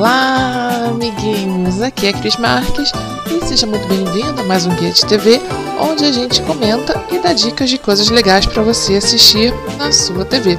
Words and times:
Olá, 0.00 0.86
amiguinhos! 0.88 1.82
Aqui 1.82 2.06
é 2.06 2.12
Cris 2.14 2.38
Marques 2.38 2.90
e 3.30 3.44
seja 3.44 3.66
muito 3.66 3.86
bem-vindo 3.86 4.40
a 4.40 4.44
mais 4.44 4.64
um 4.64 4.74
Guia 4.74 4.90
de 4.90 5.04
TV, 5.04 5.38
onde 5.78 6.06
a 6.06 6.10
gente 6.10 6.40
comenta 6.40 7.04
e 7.12 7.18
dá 7.18 7.34
dicas 7.34 7.68
de 7.68 7.76
coisas 7.76 8.08
legais 8.08 8.46
para 8.46 8.62
você 8.62 8.94
assistir 8.94 9.52
na 9.76 9.92
sua 9.92 10.24
TV. 10.24 10.56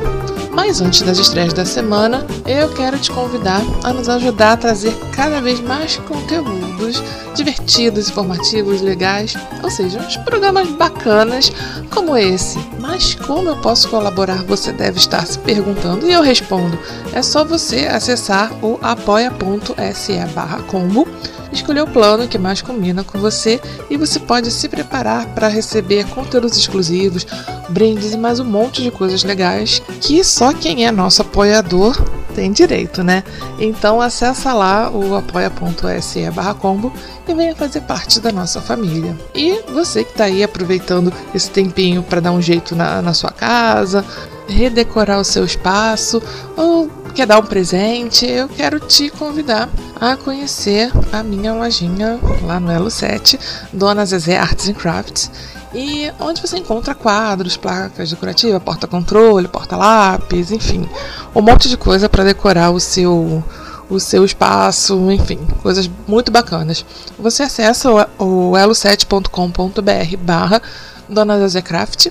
Mas 0.54 0.82
antes 0.82 1.02
das 1.02 1.18
estreias 1.18 1.54
da 1.54 1.66
semana, 1.66 2.26
eu 2.46 2.70
quero 2.74 3.00
te 3.00 3.10
convidar 3.12 3.62
a 3.84 3.94
nos 3.94 4.10
ajudar 4.10 4.52
a 4.54 4.58
trazer 4.58 4.94
cada 5.14 5.40
vez 5.42 5.62
mais 5.62 5.98
conteúdos 5.98 7.02
divertidos, 7.34 8.10
informativos, 8.10 8.82
legais, 8.82 9.34
ou 9.64 9.70
seja, 9.70 10.00
uns 10.00 10.18
programas 10.18 10.68
bacanas 10.72 11.54
como 11.90 12.18
esse. 12.18 12.60
Mas 12.80 13.16
como 13.16 13.48
eu 13.50 13.56
posso 13.58 13.90
colaborar? 13.90 14.44
Você 14.44 14.74
deve 14.74 14.98
estar 14.98 15.26
se 15.26 15.40
perguntando 15.40 16.06
e 16.06 16.12
eu 16.12 16.22
respondo. 16.22 16.78
É 17.14 17.22
só 17.22 17.46
você 17.46 17.88
acessar 17.88 18.52
o 18.64 18.78
apoia.se/combo 18.82 21.08
escolher 21.52 21.82
o 21.82 21.88
plano 21.88 22.28
que 22.28 22.38
mais 22.38 22.62
combina 22.62 23.04
com 23.04 23.20
você 23.20 23.60
e 23.90 23.98
você 23.98 24.20
pode 24.20 24.52
se 24.52 24.70
preparar 24.70 25.26
para 25.28 25.48
receber 25.48 26.06
conteúdos 26.08 26.58
exclusivos, 26.58 27.26
brindes 27.70 28.14
e 28.14 28.18
mais 28.18 28.40
um 28.40 28.46
monte 28.46 28.82
de 28.82 28.92
coisas 28.92 29.24
legais 29.24 29.82
que 30.00 30.24
só 30.24 30.54
quem 30.54 30.86
é 30.86 30.92
nosso 30.92 31.22
apoiador 31.22 31.96
tem 32.32 32.52
direito, 32.52 33.04
né? 33.04 33.24
Então 33.60 34.02
acessa 34.02 34.54
lá 34.54 34.90
o 34.90 35.16
apoia.se 35.16 36.22
combo 36.60 36.92
e 37.28 37.34
venha 37.34 37.56
fazer 37.56 37.82
parte 37.82 38.20
da 38.20 38.32
nossa 38.32 38.62
família. 38.62 39.18
E 39.36 39.62
você 39.72 40.04
que 40.04 40.12
está 40.12 40.26
aí 40.26 40.44
aproveitando 40.44 41.14
esse 41.36 41.50
tempinho 41.50 42.04
para 42.04 42.22
dar 42.22 42.32
um 42.32 42.42
jeito 42.42 42.76
na, 42.76 43.02
na 43.02 43.14
sua 43.14 43.32
casa, 43.32 44.06
redecorar 44.48 45.20
o 45.20 45.26
seu 45.26 45.46
espaço 45.46 46.22
ou 46.56 46.90
quer 47.12 47.28
dar 47.28 47.40
um 47.40 47.46
presente, 47.46 48.26
eu 48.26 48.48
quero 48.48 48.80
te 48.80 49.10
convidar 49.10 49.70
a 50.00 50.16
conhecer 50.16 50.92
a 51.12 51.22
minha 51.22 51.54
lojinha 51.54 52.20
lá 52.44 52.60
no 52.60 52.72
Elo 52.72 52.90
7, 52.90 53.40
Dona 53.74 54.06
Zezé 54.06 54.38
Arts 54.38 54.70
and 54.70 54.74
Crafts, 54.74 55.30
e 55.74 56.12
onde 56.20 56.42
você 56.42 56.58
encontra 56.58 56.96
quadros, 56.96 57.58
placas 57.58 58.10
decorativas, 58.10 58.64
porta-controle, 58.64 59.48
porta-lápis, 59.48 60.52
enfim, 60.52 60.88
um 61.36 61.42
monte 61.42 61.70
de 61.70 61.78
coisa 61.78 62.10
para 62.10 62.24
decorar 62.24 62.72
o 62.72 62.80
seu 62.80 63.44
o 63.90 64.00
seu 64.00 64.24
espaço, 64.24 65.12
enfim, 65.12 65.38
coisas 65.62 65.90
muito 66.08 66.32
bacanas. 66.32 66.86
Você 67.20 67.44
acessa 67.44 67.92
o, 68.18 68.52
o 68.52 68.52
elo7.com.br 68.54 70.18
barra 70.18 70.62
Dona 71.10 71.38
Zezé 71.40 71.62
Craft 71.62 72.08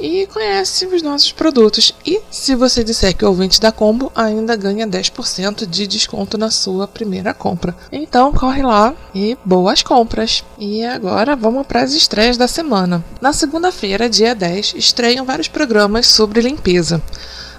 e 0.00 0.26
conhece 0.26 0.86
os 0.86 1.02
nossos 1.02 1.32
produtos. 1.32 1.94
E 2.04 2.20
se 2.30 2.54
você 2.54 2.82
disser 2.82 3.14
que 3.14 3.24
o 3.24 3.28
ouvinte 3.28 3.60
da 3.60 3.70
Combo, 3.70 4.10
ainda 4.14 4.56
ganha 4.56 4.86
10% 4.86 5.66
de 5.66 5.86
desconto 5.86 6.38
na 6.38 6.50
sua 6.50 6.88
primeira 6.88 7.34
compra. 7.34 7.76
Então 7.92 8.32
corre 8.32 8.62
lá 8.62 8.94
e 9.14 9.36
boas 9.44 9.82
compras. 9.82 10.42
E 10.58 10.84
agora 10.84 11.36
vamos 11.36 11.66
para 11.66 11.82
as 11.82 11.92
estreias 11.92 12.36
da 12.36 12.48
semana. 12.48 13.04
Na 13.20 13.32
segunda-feira, 13.32 14.08
dia 14.08 14.34
10, 14.34 14.74
estreiam 14.76 15.24
vários 15.24 15.48
programas 15.48 16.06
sobre 16.06 16.40
limpeza. 16.40 17.02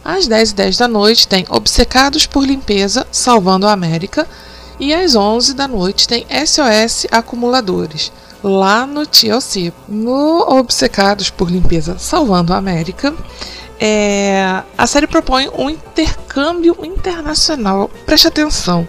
Às 0.03 0.27
10h10 0.27 0.79
da 0.79 0.87
noite 0.87 1.27
tem 1.27 1.45
Obcecados 1.49 2.25
por 2.25 2.43
Limpeza, 2.43 3.05
Salvando 3.11 3.67
a 3.67 3.71
América. 3.71 4.27
E 4.79 4.93
às 4.93 5.13
11 5.13 5.53
da 5.53 5.67
noite 5.67 6.07
tem 6.07 6.25
SOS 6.43 7.05
Acumuladores 7.11 8.11
lá 8.43 8.85
no 8.85 9.05
TLC. 9.05 9.73
No 9.87 10.45
Obcecados 10.57 11.29
por 11.29 11.49
Limpeza 11.49 11.97
Salvando 11.97 12.53
a 12.53 12.57
América, 12.57 13.13
é, 13.79 14.61
a 14.77 14.85
série 14.85 15.07
propõe 15.07 15.49
um 15.49 15.69
intercâmbio 15.69 16.77
internacional. 16.83 17.89
Preste 18.05 18.27
atenção. 18.27 18.87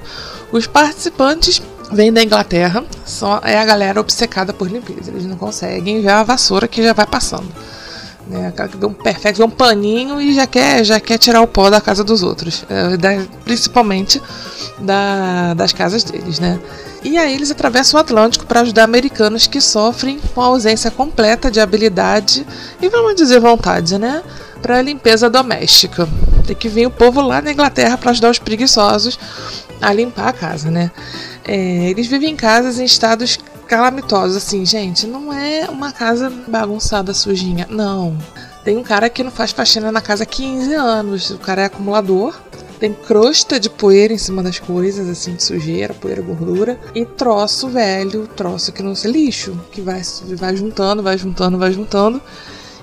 Os 0.53 0.67
participantes 0.67 1.62
vêm 1.91 2.12
da 2.12 2.23
Inglaterra, 2.23 2.85
só 3.05 3.41
é 3.43 3.59
a 3.59 3.65
galera 3.65 4.01
obcecada 4.01 4.53
por 4.53 4.71
limpeza. 4.71 5.11
Eles 5.11 5.25
não 5.25 5.37
conseguem 5.37 6.03
ver 6.03 6.11
a 6.11 6.23
vassoura 6.23 6.69
que 6.69 6.83
já 6.83 6.93
vai 6.93 7.07
passando. 7.07 7.49
Né? 8.32 8.48
Aquela 8.48 8.69
que 8.69 8.76
vê 8.78 8.87
um 8.87 8.94
vê 9.34 9.44
um 9.44 9.50
paninho 9.50 10.20
e 10.20 10.32
já 10.32 10.47
quer, 10.47 10.82
já 10.82 10.98
quer 10.98 11.19
tirar 11.19 11.43
o 11.43 11.47
pó 11.47 11.69
da 11.69 11.81
casa 11.81 12.03
dos 12.03 12.22
outros. 12.22 12.65
É, 12.69 12.97
da, 12.97 13.22
principalmente 13.44 14.20
da, 14.78 15.53
das 15.54 15.72
casas 15.72 16.03
deles, 16.03 16.41
né? 16.41 16.59
E 17.04 17.19
aí 17.19 17.34
eles 17.34 17.50
atravessam 17.50 17.98
o 17.98 18.00
Atlântico 18.00 18.47
para 18.47 18.60
ajudar 18.60 18.84
americanos 18.84 19.47
que 19.47 19.60
sofrem 19.60 20.19
com 20.34 20.41
a 20.41 20.47
ausência 20.47 20.91
completa 20.91 21.50
de 21.50 21.60
habilidade 21.60 22.47
e 22.81 22.88
vamos 22.88 23.15
dizer 23.16 23.38
vontade, 23.38 23.98
né? 23.98 24.22
Para 24.62 24.78
a 24.78 24.82
limpeza 24.82 25.28
doméstica. 25.28 26.09
Tem 26.47 26.56
que 26.56 26.69
vir 26.69 26.87
o 26.87 26.91
povo 26.91 27.20
lá 27.20 27.43
na 27.43 27.53
Inglaterra 27.53 27.99
para 27.99 28.12
ajudar 28.12 28.31
os 28.31 28.38
preguiçosos 28.38 29.19
a 29.81 29.93
limpar 29.93 30.28
a 30.28 30.32
casa, 30.32 30.70
né? 30.70 30.91
É, 31.44 31.91
eles 31.91 32.06
vivem 32.06 32.31
em 32.31 32.37
casas 32.37 32.78
em 32.78 32.84
estados 32.84 33.38
calamitosos, 33.72 34.37
assim, 34.37 34.66
gente. 34.66 35.06
Não 35.06 35.33
é 35.33 35.66
uma 35.71 35.93
casa 35.93 36.31
bagunçada, 36.47 37.15
sujinha. 37.15 37.66
Não. 37.71 38.19
Tem 38.62 38.77
um 38.77 38.83
cara 38.83 39.09
que 39.09 39.22
não 39.22 39.31
faz 39.31 39.50
faxina 39.50 39.91
na 39.91 40.03
casa 40.03 40.25
há 40.25 40.27
15 40.27 40.75
anos. 40.75 41.31
O 41.31 41.38
cara 41.38 41.62
é 41.62 41.65
acumulador 41.65 42.38
tem 42.78 42.93
crosta 42.93 43.61
de 43.61 43.71
poeira 43.71 44.12
em 44.12 44.19
cima 44.19 44.43
das 44.43 44.59
coisas, 44.59 45.09
assim, 45.09 45.37
de 45.37 45.44
sujeira, 45.44 45.94
poeira, 45.94 46.21
gordura. 46.21 46.81
E 46.93 47.06
troço 47.06 47.69
velho, 47.69 48.27
troço 48.27 48.72
que 48.72 48.82
não 48.82 48.93
se 48.93 49.06
lixo, 49.06 49.56
que 49.71 49.81
vai, 49.81 50.03
vai 50.34 50.56
juntando, 50.56 51.00
vai 51.00 51.16
juntando, 51.16 51.56
vai 51.56 51.72
juntando. 51.72 52.21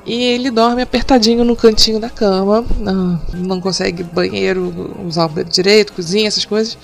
E 0.06 0.24
ele 0.24 0.50
dorme 0.50 0.82
apertadinho 0.82 1.44
no 1.44 1.54
cantinho 1.54 2.00
da 2.00 2.10
cama, 2.10 2.66
não, 2.80 3.22
não 3.34 3.60
consegue 3.60 4.02
banheiro, 4.02 4.96
usar 5.06 5.26
o 5.26 5.28
banheiro 5.28 5.50
direito, 5.50 5.92
cozinha, 5.92 6.30
essas 6.30 6.46
coisas. 6.46 6.78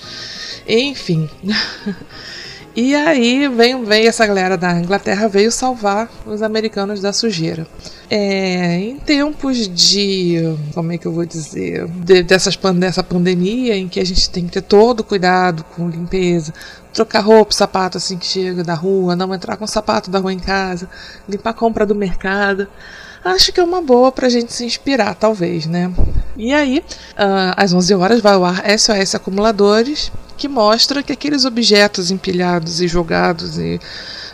Enfim. 0.68 1.28
E 2.76 2.94
aí 2.94 3.48
vem, 3.48 3.82
vem 3.84 4.06
essa 4.06 4.26
galera 4.26 4.54
da 4.54 4.78
Inglaterra 4.78 5.26
veio 5.28 5.50
salvar 5.50 6.10
os 6.26 6.42
americanos 6.42 7.00
da 7.00 7.10
sujeira. 7.10 7.66
É, 8.10 8.78
em 8.78 8.98
tempos 8.98 9.66
de. 9.66 10.42
Como 10.74 10.92
é 10.92 10.98
que 10.98 11.06
eu 11.06 11.12
vou 11.12 11.24
dizer? 11.24 11.88
De, 11.88 12.22
dessas, 12.22 12.54
dessa 12.78 13.02
pandemia 13.02 13.74
em 13.74 13.88
que 13.88 13.98
a 13.98 14.04
gente 14.04 14.28
tem 14.28 14.44
que 14.44 14.52
ter 14.52 14.60
todo 14.60 15.02
cuidado 15.02 15.64
com 15.74 15.88
limpeza, 15.88 16.52
trocar 16.92 17.20
roupa, 17.20 17.54
sapato 17.54 17.96
assim 17.96 18.18
que 18.18 18.26
chega 18.26 18.62
da 18.62 18.74
rua, 18.74 19.16
não 19.16 19.34
entrar 19.34 19.56
com 19.56 19.66
sapato 19.66 20.10
da 20.10 20.18
rua 20.18 20.34
em 20.34 20.38
casa, 20.38 20.86
limpar 21.26 21.50
a 21.50 21.54
compra 21.54 21.86
do 21.86 21.94
mercado. 21.94 22.68
Acho 23.24 23.52
que 23.52 23.58
é 23.58 23.64
uma 23.64 23.80
boa 23.80 24.12
pra 24.12 24.28
gente 24.28 24.52
se 24.52 24.66
inspirar, 24.66 25.14
talvez, 25.14 25.64
né? 25.64 25.90
E 26.36 26.52
aí, 26.52 26.78
uh, 26.78 27.54
às 27.56 27.72
11 27.72 27.94
horas 27.94 28.20
vai 28.20 28.34
ao 28.34 28.44
ar 28.44 28.62
SOS 28.78 29.14
Acumuladores, 29.14 30.12
que 30.36 30.48
mostra 30.48 31.02
que 31.02 31.12
aqueles 31.12 31.44
objetos 31.44 32.10
empilhados 32.10 32.80
e 32.80 32.88
jogados 32.88 33.58
e, 33.58 33.80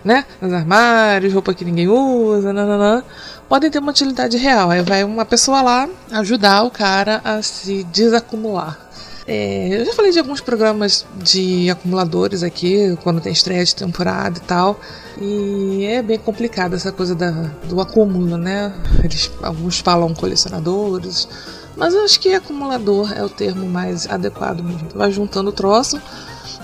né, 0.04 0.24
nos 0.40 0.52
armários, 0.52 1.32
roupa 1.32 1.54
que 1.54 1.64
ninguém 1.64 1.88
usa, 1.88 2.52
nananã, 2.52 3.04
podem 3.48 3.70
ter 3.70 3.78
uma 3.78 3.92
utilidade 3.92 4.36
real. 4.36 4.70
Aí 4.70 4.82
vai 4.82 5.04
uma 5.04 5.24
pessoa 5.24 5.62
lá 5.62 5.88
ajudar 6.10 6.64
o 6.64 6.70
cara 6.70 7.20
a 7.24 7.40
se 7.40 7.84
desacumular. 7.84 8.78
É, 9.24 9.80
eu 9.80 9.84
já 9.84 9.92
falei 9.92 10.10
de 10.10 10.18
alguns 10.18 10.40
programas 10.40 11.06
de 11.14 11.70
acumuladores 11.70 12.42
aqui, 12.42 12.98
quando 13.04 13.20
tem 13.20 13.32
estreia 13.32 13.64
de 13.64 13.74
temporada 13.74 14.38
e 14.38 14.42
tal. 14.42 14.80
E 15.20 15.84
é 15.84 16.02
bem 16.02 16.18
complicado 16.18 16.74
essa 16.74 16.90
coisa 16.90 17.14
da, 17.14 17.30
do 17.68 17.80
acúmulo, 17.80 18.36
né? 18.36 18.72
Eles, 19.04 19.30
alguns 19.40 19.78
falam 19.78 20.12
colecionadores, 20.12 21.28
Mas 21.76 21.94
eu 21.94 22.04
acho 22.04 22.20
que 22.20 22.34
acumulador 22.34 23.12
é 23.12 23.24
o 23.24 23.28
termo 23.28 23.66
mais 23.66 24.08
adequado 24.08 24.62
mesmo. 24.62 24.88
Vai 24.94 25.10
juntando 25.10 25.50
o 25.50 25.52
troço, 25.52 26.00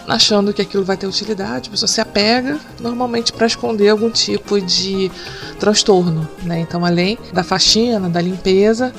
achando 0.06 0.52
que 0.52 0.62
aquilo 0.62 0.84
vai 0.84 0.96
ter 0.96 1.06
utilidade, 1.06 1.68
a 1.68 1.70
pessoa 1.70 1.88
se 1.88 2.00
apega, 2.00 2.58
normalmente 2.80 3.32
para 3.32 3.46
esconder 3.46 3.88
algum 3.88 4.10
tipo 4.10 4.60
de 4.60 5.10
transtorno, 5.58 6.28
né? 6.42 6.60
Então, 6.60 6.84
além 6.84 7.18
da 7.32 7.42
faxina, 7.42 8.08
da 8.08 8.20
limpeza, 8.20 8.92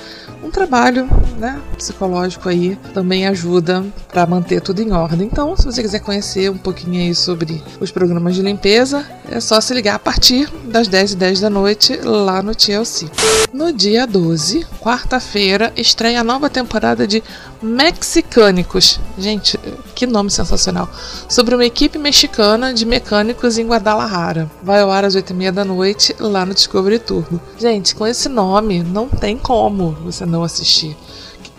um 0.44 0.50
trabalho 0.50 1.08
né, 1.38 1.60
psicológico 1.78 2.50
aí 2.50 2.78
também 2.94 3.28
ajuda 3.28 3.86
para 4.12 4.26
manter 4.26 4.62
tudo 4.62 4.82
em 4.82 4.92
ordem. 4.92 5.28
Então, 5.32 5.56
se 5.56 5.66
você 5.66 5.82
quiser 5.82 6.00
conhecer 6.00 6.50
um 6.50 6.58
pouquinho 6.58 7.02
aí 7.02 7.14
sobre 7.14 7.62
os 7.80 7.92
programas 7.92 8.36
de 8.36 8.42
limpeza, 8.42 9.06
é 9.30 9.40
só 9.40 9.60
se 9.60 9.74
ligar 9.74 9.96
a 9.96 10.00
partir 10.00 10.50
das 10.66 10.88
10 10.88 11.14
e 11.14 11.16
10 11.16 11.40
da 11.42 11.50
noite 11.50 11.98
lá 11.98 12.42
no 12.42 12.56
TLC. 12.56 13.10
No 13.54 13.74
dia 13.74 14.08
12, 14.08 14.66
quarta-feira, 14.80 15.74
estreia 15.76 16.22
a 16.22 16.24
nova 16.24 16.50
temporada 16.50 17.08
de 17.08 17.24
Mexicânicos. 17.62 19.00
Gente, 19.18 19.60
que 19.94 20.08
nome 20.08 20.32
sensacional. 20.32 20.90
Sobre 21.28 21.56
uma 21.56 21.66
equipe 21.66 21.98
mexicana 21.98 22.74
de 22.74 22.86
mecânicos 22.86 23.58
em 23.58 23.68
Guadalajara. 23.68 24.50
Vai 24.64 24.80
ao 24.80 24.90
ar 24.90 25.04
às 25.04 25.16
8h30 25.16 25.52
da 25.52 25.66
noite 25.66 26.16
lá 26.20 26.46
no 26.46 26.49
Discovery 26.54 27.00
Turbo. 27.00 27.40
Gente, 27.58 27.96
com 27.96 28.06
esse 28.06 28.30
nome, 28.30 28.84
não 28.84 29.08
tem 29.08 29.38
como 29.38 29.92
você 30.04 30.26
não 30.26 30.44
assistir 30.44 30.96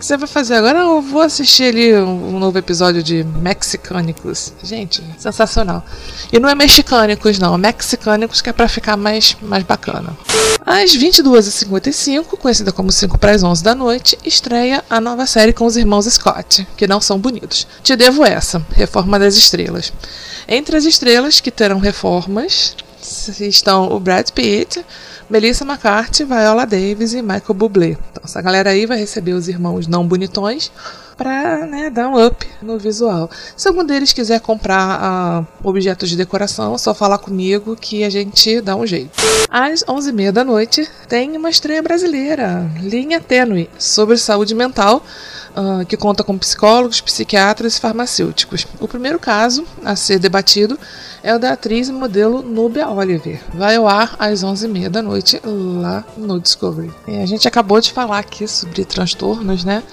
que 0.01 0.05
você 0.07 0.17
vai 0.17 0.27
fazer 0.27 0.55
agora? 0.55 0.79
Eu 0.79 0.99
vou 0.99 1.21
assistir 1.21 1.65
ali 1.65 1.95
um, 1.95 2.35
um 2.35 2.39
novo 2.39 2.57
episódio 2.57 3.03
de 3.03 3.23
Mexicânicos. 3.23 4.51
Gente, 4.63 5.03
sensacional. 5.17 5.85
E 6.33 6.39
não 6.39 6.49
é 6.49 6.55
Mexicânicos, 6.55 7.37
não. 7.37 7.53
É 7.53 7.57
Mexicânicos 7.57 8.41
que 8.41 8.49
é 8.49 8.53
pra 8.53 8.67
ficar 8.67 8.97
mais, 8.97 9.37
mais 9.43 9.63
bacana. 9.63 10.17
Às 10.65 10.97
22h55, 10.97 12.25
conhecida 12.29 12.71
como 12.71 12.91
5 12.91 13.17
para 13.19 13.31
as 13.31 13.43
11 13.43 13.63
da 13.63 13.75
noite, 13.75 14.17
estreia 14.25 14.83
a 14.89 14.99
nova 14.99 15.27
série 15.27 15.53
com 15.53 15.65
os 15.65 15.77
irmãos 15.77 16.05
Scott, 16.05 16.67
que 16.75 16.87
não 16.87 16.99
são 16.99 17.19
bonitos. 17.19 17.67
Te 17.83 17.95
devo 17.95 18.25
essa, 18.25 18.65
Reforma 18.71 19.19
das 19.19 19.35
Estrelas. 19.35 19.93
Entre 20.47 20.75
as 20.75 20.85
estrelas 20.85 21.39
que 21.39 21.51
terão 21.51 21.77
reformas 21.77 22.75
estão 23.39 23.91
o 23.91 23.99
Brad 23.99 24.29
Pitt, 24.29 24.85
Melissa 25.29 25.63
McCarthy, 25.63 26.25
Viola 26.25 26.65
Davis 26.65 27.13
e 27.13 27.21
Michael 27.21 27.53
Bublé. 27.53 27.97
Então, 28.11 28.23
essa 28.23 28.41
galera 28.41 28.71
aí 28.71 28.85
vai 28.85 28.97
receber 28.97 29.33
os 29.33 29.47
irmãos 29.47 29.87
não 29.87 30.05
bonitões 30.05 30.71
para 31.21 31.65
né, 31.67 31.89
dar 31.89 32.09
um 32.09 32.25
up 32.25 32.47
no 32.61 32.79
visual. 32.79 33.29
Se 33.55 33.67
algum 33.67 33.83
deles 33.83 34.11
quiser 34.11 34.41
comprar 34.41 34.99
uh, 34.99 35.47
objetos 35.63 36.09
de 36.09 36.17
decoração, 36.17 36.73
é 36.73 36.77
só 36.77 36.93
falar 36.93 37.19
comigo 37.19 37.75
que 37.75 38.03
a 38.03 38.09
gente 38.09 38.59
dá 38.59 38.75
um 38.75 38.87
jeito. 38.87 39.11
Às 39.49 39.83
11h30 39.83 40.31
da 40.31 40.43
noite 40.43 40.89
tem 41.07 41.37
uma 41.37 41.49
estreia 41.49 41.81
brasileira, 41.81 42.67
Linha 42.81 43.21
Tênue, 43.21 43.69
sobre 43.77 44.17
saúde 44.17 44.55
mental, 44.55 45.05
uh, 45.55 45.85
que 45.85 45.95
conta 45.95 46.23
com 46.23 46.37
psicólogos, 46.37 47.01
psiquiatras 47.01 47.77
e 47.77 47.79
farmacêuticos. 47.79 48.65
O 48.79 48.87
primeiro 48.87 49.19
caso 49.19 49.63
a 49.85 49.95
ser 49.95 50.17
debatido 50.17 50.77
é 51.23 51.35
o 51.35 51.39
da 51.39 51.53
atriz 51.53 51.89
e 51.89 51.91
modelo 51.91 52.41
Nubia 52.41 52.89
Oliver. 52.89 53.41
Vai 53.53 53.75
ao 53.75 53.87
ar 53.87 54.15
às 54.17 54.43
11h30 54.43 54.89
da 54.89 55.01
noite 55.01 55.39
lá 55.43 56.03
no 56.17 56.39
Discovery. 56.39 56.91
E 57.07 57.17
a 57.17 57.25
gente 57.25 57.47
acabou 57.47 57.79
de 57.79 57.91
falar 57.91 58.19
aqui 58.19 58.47
sobre 58.47 58.85
transtornos, 58.85 59.63
né? 59.63 59.83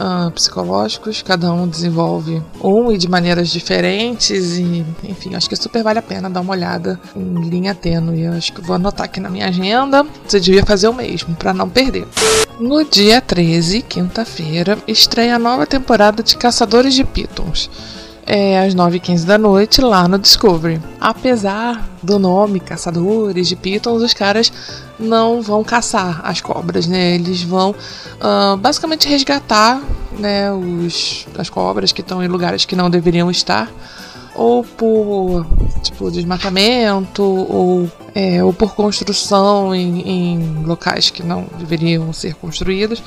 Uh, 0.00 0.30
psicológicos, 0.30 1.22
cada 1.22 1.52
um 1.52 1.66
desenvolve 1.66 2.40
um 2.62 2.92
e 2.92 2.96
de 2.96 3.08
maneiras 3.08 3.48
diferentes 3.48 4.56
e, 4.56 4.86
enfim, 5.02 5.34
acho 5.34 5.48
que 5.48 5.56
super 5.56 5.82
vale 5.82 5.98
a 5.98 6.02
pena 6.02 6.30
dar 6.30 6.40
uma 6.40 6.52
olhada 6.52 7.00
em 7.16 7.48
linha 7.48 7.74
tênue. 7.74 8.22
Eu 8.22 8.34
acho 8.34 8.52
que 8.52 8.60
vou 8.60 8.76
anotar 8.76 9.06
aqui 9.06 9.18
na 9.18 9.28
minha 9.28 9.48
agenda. 9.48 10.06
Você 10.24 10.38
devia 10.38 10.64
fazer 10.64 10.86
o 10.86 10.94
mesmo 10.94 11.34
para 11.34 11.52
não 11.52 11.68
perder. 11.68 12.06
No 12.60 12.84
dia 12.84 13.20
13, 13.20 13.82
quinta-feira, 13.82 14.78
estreia 14.86 15.34
a 15.34 15.38
nova 15.38 15.66
temporada 15.66 16.22
de 16.22 16.36
Caçadores 16.36 16.94
de 16.94 17.02
Pitons 17.02 17.68
é, 18.28 18.60
às 18.60 18.74
9h15 18.74 19.24
da 19.24 19.38
noite 19.38 19.80
lá 19.80 20.06
no 20.06 20.18
Discovery. 20.18 20.78
Apesar 21.00 21.88
do 22.02 22.18
nome 22.18 22.60
Caçadores 22.60 23.48
de 23.48 23.56
Pitons, 23.56 24.02
os 24.02 24.12
caras 24.12 24.52
não 25.00 25.40
vão 25.40 25.64
caçar 25.64 26.20
as 26.22 26.42
cobras, 26.42 26.86
né? 26.86 27.14
Eles 27.14 27.42
vão 27.42 27.70
uh, 27.70 28.56
basicamente 28.58 29.08
resgatar 29.08 29.82
né, 30.18 30.52
os, 30.52 31.26
as 31.38 31.48
cobras 31.48 31.90
que 31.90 32.02
estão 32.02 32.22
em 32.22 32.28
lugares 32.28 32.66
que 32.66 32.76
não 32.76 32.90
deveriam 32.90 33.30
estar 33.30 33.72
ou 34.34 34.62
por 34.62 35.46
tipo 35.82 36.10
desmatamento 36.10 37.22
ou, 37.22 37.90
é, 38.14 38.44
ou 38.44 38.52
por 38.52 38.74
construção 38.74 39.74
em, 39.74 40.00
em 40.06 40.64
locais 40.64 41.08
que 41.10 41.22
não 41.22 41.46
deveriam 41.58 42.12
ser 42.12 42.34
construídos 42.34 43.02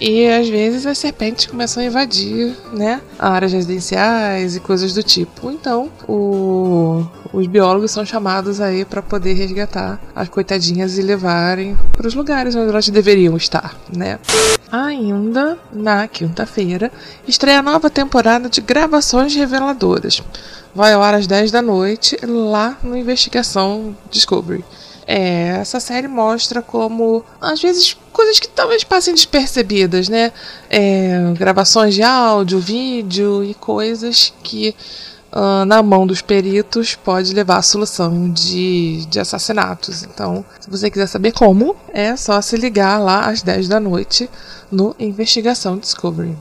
e 0.00 0.26
às 0.28 0.48
vezes 0.48 0.86
as 0.86 0.98
serpentes 0.98 1.46
começam 1.46 1.82
a 1.82 1.86
invadir, 1.86 2.56
né, 2.72 3.00
áreas 3.18 3.52
residenciais 3.52 4.56
e 4.56 4.60
coisas 4.60 4.94
do 4.94 5.02
tipo. 5.02 5.50
Então, 5.50 5.90
o, 6.08 7.04
os 7.32 7.46
biólogos 7.46 7.90
são 7.90 8.04
chamados 8.04 8.60
aí 8.60 8.84
para 8.84 9.02
poder 9.02 9.34
resgatar 9.34 10.00
as 10.14 10.28
coitadinhas 10.28 10.98
e 10.98 11.02
levarem 11.02 11.76
para 11.92 12.06
os 12.06 12.14
lugares 12.14 12.54
onde 12.54 12.70
elas 12.70 12.88
deveriam 12.88 13.36
estar, 13.36 13.76
né? 13.94 14.18
Ainda 14.70 15.58
na 15.72 16.06
quinta-feira, 16.06 16.92
estreia 17.26 17.58
a 17.58 17.62
nova 17.62 17.90
temporada 17.90 18.48
de 18.48 18.60
gravações 18.60 19.34
reveladoras. 19.34 20.22
Vai 20.74 20.92
ao 20.92 21.02
ar 21.02 21.14
às 21.14 21.26
10 21.26 21.50
da 21.50 21.62
noite 21.62 22.16
lá 22.24 22.76
no 22.82 22.96
Investigação 22.96 23.96
Discovery. 24.10 24.64
É, 25.10 25.56
essa 25.58 25.80
série 25.80 26.06
mostra 26.06 26.60
como, 26.60 27.24
às 27.40 27.62
vezes, 27.62 27.96
coisas 28.12 28.38
que 28.38 28.46
talvez 28.46 28.84
passem 28.84 29.14
despercebidas, 29.14 30.06
né? 30.06 30.30
É, 30.68 31.32
gravações 31.34 31.94
de 31.94 32.02
áudio, 32.02 32.60
vídeo 32.60 33.42
e 33.42 33.54
coisas 33.54 34.34
que, 34.42 34.76
uh, 35.32 35.64
na 35.64 35.82
mão 35.82 36.06
dos 36.06 36.20
peritos, 36.20 36.94
pode 36.94 37.32
levar 37.32 37.56
à 37.56 37.62
solução 37.62 38.28
de, 38.28 39.06
de 39.06 39.18
assassinatos. 39.18 40.02
Então, 40.02 40.44
se 40.60 40.68
você 40.68 40.90
quiser 40.90 41.06
saber 41.06 41.32
como, 41.32 41.74
é 41.90 42.14
só 42.14 42.38
se 42.42 42.58
ligar 42.58 42.98
lá 42.98 43.30
às 43.30 43.40
10 43.40 43.66
da 43.66 43.80
noite 43.80 44.28
no 44.70 44.94
Investigação 44.98 45.78
Discovery. 45.78 46.36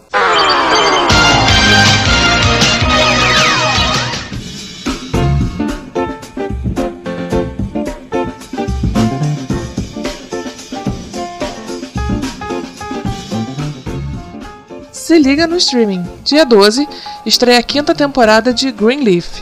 Se 15.08 15.18
liga 15.18 15.48
no 15.48 15.56
streaming. 15.56 16.06
Dia 16.22 16.44
12 16.44 16.86
estreia 17.26 17.60
a 17.60 17.64
quinta 17.64 17.96
temporada 17.96 18.54
de 18.54 18.70
Greenleaf. 18.74 19.42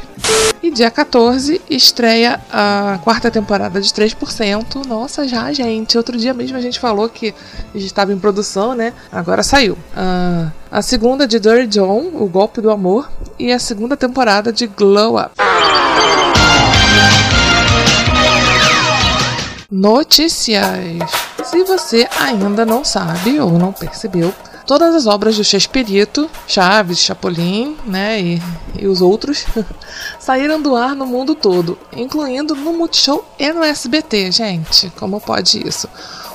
E 0.61 0.69
dia 0.69 0.91
14 0.91 1.59
estreia 1.67 2.39
a 2.53 2.99
quarta 3.03 3.31
temporada 3.31 3.81
de 3.81 3.89
3%. 3.89 4.85
Nossa, 4.85 5.27
já, 5.27 5.51
gente. 5.51 5.97
Outro 5.97 6.19
dia 6.19 6.35
mesmo 6.35 6.55
a 6.55 6.61
gente 6.61 6.79
falou 6.79 7.09
que 7.09 7.33
estava 7.73 8.13
em 8.13 8.19
produção, 8.19 8.75
né? 8.75 8.93
Agora 9.11 9.41
saiu. 9.41 9.73
Uh, 9.73 10.51
a 10.69 10.83
segunda 10.83 11.27
de 11.27 11.39
Dirty 11.39 11.65
John, 11.65 12.11
O 12.13 12.27
Golpe 12.27 12.61
do 12.61 12.69
Amor. 12.69 13.09
E 13.39 13.51
a 13.51 13.57
segunda 13.57 13.97
temporada 13.97 14.53
de 14.53 14.67
Glow 14.67 15.17
Up. 15.19 15.31
Notícias. 19.71 20.61
Se 21.43 21.63
você 21.63 22.07
ainda 22.19 22.63
não 22.67 22.85
sabe 22.85 23.39
ou 23.39 23.49
não 23.57 23.71
percebeu, 23.71 24.31
Todas 24.65 24.95
as 24.95 25.05
obras 25.05 25.37
do 25.37 25.43
Chespirito, 25.43 26.27
Chaves, 26.47 26.97
Chapolin, 26.97 27.77
né, 27.85 28.19
e, 28.19 28.41
e 28.79 28.87
os 28.87 28.99
outros, 28.99 29.45
saíram 30.19 30.59
do 30.59 30.75
ar 30.75 30.95
no 30.95 31.05
mundo 31.05 31.35
todo, 31.35 31.77
incluindo 31.95 32.55
no 32.55 32.73
Multishow 32.73 33.23
e 33.37 33.53
no 33.53 33.63
SBT, 33.63 34.31
gente. 34.31 34.91
Como 34.97 35.21
pode 35.21 35.67
isso? 35.67 35.87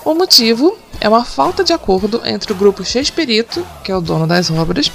O 0.05 0.15
motivo 0.15 0.79
é 1.01 1.09
uma 1.09 1.25
falta 1.25 1.65
de 1.65 1.73
acordo 1.73 2.23
entre 2.25 2.53
o 2.53 2.57
grupo 2.57 2.85
Chespirito, 2.85 3.67
que 3.83 3.91
é 3.91 3.97
o 3.97 4.01
dono 4.01 4.29
das 4.29 4.49
obras, 4.49 4.93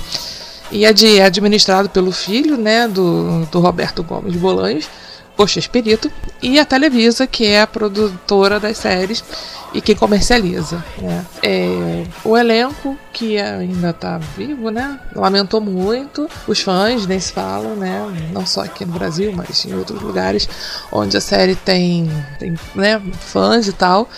e 0.71 0.85
é, 0.85 0.93
de, 0.93 1.19
é 1.19 1.25
administrado 1.25 1.89
pelo 1.89 2.13
filho, 2.13 2.55
né, 2.55 2.87
do, 2.87 3.45
do 3.51 3.59
Roberto 3.59 4.01
Gomes 4.01 4.35
Bolanhos, 4.37 4.87
o 5.37 5.45
Chespirito, 5.45 6.09
e 6.41 6.57
a 6.57 6.63
Televisa, 6.63 7.27
que 7.27 7.45
é 7.45 7.61
a 7.61 7.67
produtora 7.67 8.61
das 8.61 8.77
séries 8.77 9.21
e 9.75 9.81
quem 9.81 9.93
comercializa. 9.93 10.81
Né? 10.97 11.25
É, 11.43 12.05
o 12.23 12.37
elenco, 12.37 12.97
que 13.11 13.37
ainda 13.37 13.89
está 13.89 14.17
vivo, 14.17 14.69
né? 14.69 14.97
lamentou 15.13 15.59
muito. 15.59 16.29
Os 16.47 16.61
fãs 16.61 17.05
nem 17.05 17.19
se 17.19 17.33
falam, 17.33 17.75
né? 17.75 18.29
não 18.31 18.45
só 18.45 18.61
aqui 18.61 18.85
no 18.85 18.93
Brasil, 18.93 19.33
mas 19.35 19.65
em 19.65 19.73
outros 19.73 20.01
lugares 20.01 20.47
onde 20.89 21.17
a 21.17 21.21
série 21.21 21.55
tem, 21.55 22.09
tem 22.39 22.57
né, 22.73 23.01
fãs 23.19 23.67
e 23.67 23.73
tal. 23.73 24.09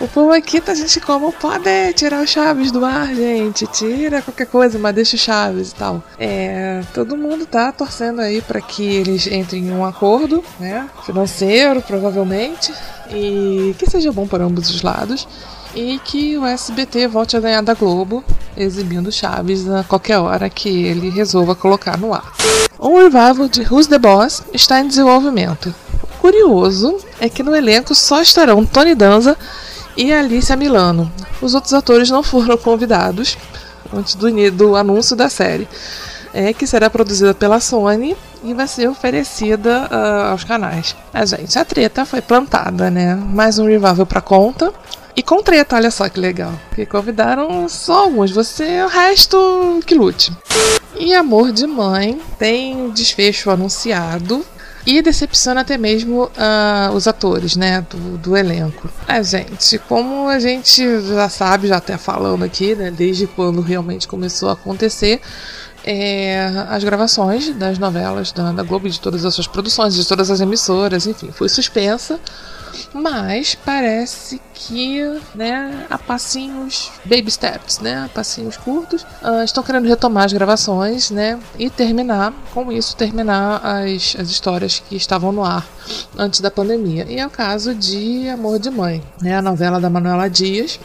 O 0.00 0.06
povo 0.06 0.30
aqui 0.30 0.60
tá 0.60 0.74
gente 0.74 1.00
como 1.00 1.32
pode 1.32 1.92
tirar 1.94 2.22
o 2.22 2.26
Chaves 2.26 2.70
do 2.70 2.84
ar, 2.84 3.12
gente. 3.12 3.66
Tira 3.66 4.22
qualquer 4.22 4.46
coisa, 4.46 4.78
mas 4.78 4.94
deixa 4.94 5.16
o 5.16 5.18
Chaves 5.18 5.72
e 5.72 5.74
tal. 5.74 6.00
É, 6.16 6.82
todo 6.94 7.16
mundo 7.16 7.44
tá 7.44 7.72
torcendo 7.72 8.20
aí 8.20 8.40
para 8.40 8.60
que 8.60 8.84
eles 8.84 9.26
entrem 9.26 9.66
em 9.66 9.72
um 9.72 9.84
acordo, 9.84 10.44
né? 10.60 10.88
Financeiro, 11.04 11.82
provavelmente. 11.82 12.72
E 13.10 13.74
que 13.76 13.90
seja 13.90 14.12
bom 14.12 14.24
para 14.24 14.44
ambos 14.44 14.70
os 14.70 14.82
lados. 14.82 15.26
E 15.74 15.98
que 16.04 16.38
o 16.38 16.46
SBT 16.46 17.08
volte 17.08 17.36
a 17.36 17.40
ganhar 17.40 17.62
da 17.62 17.74
Globo. 17.74 18.22
exibindo 18.56 19.10
Chaves 19.10 19.68
a 19.68 19.82
qualquer 19.82 20.18
hora 20.18 20.48
que 20.48 20.68
ele 20.68 21.10
resolva 21.10 21.56
colocar 21.56 21.98
no 21.98 22.14
ar. 22.14 22.32
Um 22.78 22.98
revival 22.98 23.48
de 23.48 23.62
Who's 23.62 23.88
the 23.88 23.98
Boss 23.98 24.44
está 24.54 24.78
em 24.78 24.86
desenvolvimento. 24.86 25.74
Curioso 26.20 26.98
é 27.20 27.28
que 27.28 27.42
no 27.42 27.54
elenco 27.54 27.96
só 27.96 28.22
estarão 28.22 28.64
Tony 28.64 28.94
Danza 28.94 29.36
e 29.98 30.12
Alicia 30.12 30.54
Milano. 30.54 31.10
Os 31.42 31.54
outros 31.54 31.74
atores 31.74 32.08
não 32.08 32.22
foram 32.22 32.56
convidados 32.56 33.36
antes 33.92 34.14
do, 34.14 34.30
do 34.52 34.76
anúncio 34.76 35.16
da 35.16 35.28
série, 35.28 35.68
é, 36.32 36.52
que 36.52 36.66
será 36.66 36.88
produzida 36.88 37.34
pela 37.34 37.58
Sony 37.58 38.16
e 38.44 38.54
vai 38.54 38.68
ser 38.68 38.88
oferecida 38.88 39.88
uh, 39.90 40.30
aos 40.30 40.44
canais. 40.44 40.94
A 41.12 41.24
gente, 41.24 41.58
a 41.58 41.64
treta 41.64 42.04
foi 42.04 42.20
plantada, 42.20 42.90
né? 42.90 43.16
Mais 43.16 43.58
um 43.58 43.66
revival 43.66 44.06
pra 44.06 44.20
conta. 44.20 44.72
E 45.16 45.22
com 45.22 45.42
treta, 45.42 45.74
olha 45.74 45.90
só 45.90 46.08
que 46.08 46.20
legal. 46.20 46.52
Que 46.76 46.86
convidaram 46.86 47.68
só 47.68 48.04
alguns, 48.04 48.30
você, 48.30 48.84
o 48.84 48.86
resto 48.86 49.80
que 49.84 49.96
lute. 49.96 50.32
E 50.96 51.12
Amor 51.12 51.50
de 51.50 51.66
Mãe 51.66 52.20
tem 52.38 52.90
desfecho 52.90 53.50
anunciado 53.50 54.44
e 54.88 55.02
decepciona 55.02 55.60
até 55.60 55.76
mesmo 55.76 56.24
uh, 56.24 56.94
os 56.94 57.06
atores, 57.06 57.56
né, 57.56 57.84
do, 57.90 58.16
do 58.16 58.34
elenco. 58.34 58.88
É, 59.06 59.22
gente, 59.22 59.78
como 59.80 60.26
a 60.28 60.38
gente 60.38 60.82
já 61.02 61.28
sabe, 61.28 61.68
já 61.68 61.76
até 61.76 61.98
falando 61.98 62.42
aqui, 62.42 62.74
né, 62.74 62.90
desde 62.90 63.26
quando 63.26 63.60
realmente 63.60 64.08
começou 64.08 64.48
a 64.48 64.54
acontecer, 64.54 65.20
é, 65.84 66.50
as 66.70 66.82
gravações 66.82 67.54
das 67.54 67.78
novelas 67.78 68.32
da, 68.32 68.50
da 68.50 68.62
Globo, 68.62 68.88
de 68.88 68.98
todas 68.98 69.26
as 69.26 69.34
suas 69.34 69.46
produções, 69.46 69.94
de 69.94 70.08
todas 70.08 70.30
as 70.30 70.40
emissoras, 70.40 71.06
enfim, 71.06 71.30
foi 71.32 71.50
suspensa 71.50 72.18
mas 72.92 73.54
parece 73.54 74.40
que, 74.54 75.02
né, 75.34 75.86
a 75.88 75.98
passinhos, 75.98 76.90
baby 77.04 77.30
steps, 77.30 77.78
né, 77.78 78.04
a 78.04 78.08
passinhos 78.08 78.56
curtos, 78.56 79.02
uh, 79.22 79.42
estão 79.44 79.62
querendo 79.62 79.88
retomar 79.88 80.24
as 80.24 80.32
gravações, 80.32 81.10
né, 81.10 81.38
e 81.58 81.70
terminar, 81.70 82.32
com 82.52 82.70
isso, 82.72 82.96
terminar 82.96 83.64
as, 83.64 84.16
as 84.18 84.30
histórias 84.30 84.82
que 84.88 84.96
estavam 84.96 85.32
no 85.32 85.44
ar 85.44 85.66
antes 86.16 86.40
da 86.40 86.50
pandemia. 86.50 87.06
E 87.08 87.18
é 87.18 87.26
o 87.26 87.30
caso 87.30 87.74
de 87.74 88.28
Amor 88.28 88.58
de 88.58 88.70
Mãe, 88.70 89.02
né, 89.20 89.36
a 89.36 89.42
novela 89.42 89.80
da 89.80 89.88
Manuela 89.88 90.28
Dias, 90.28 90.78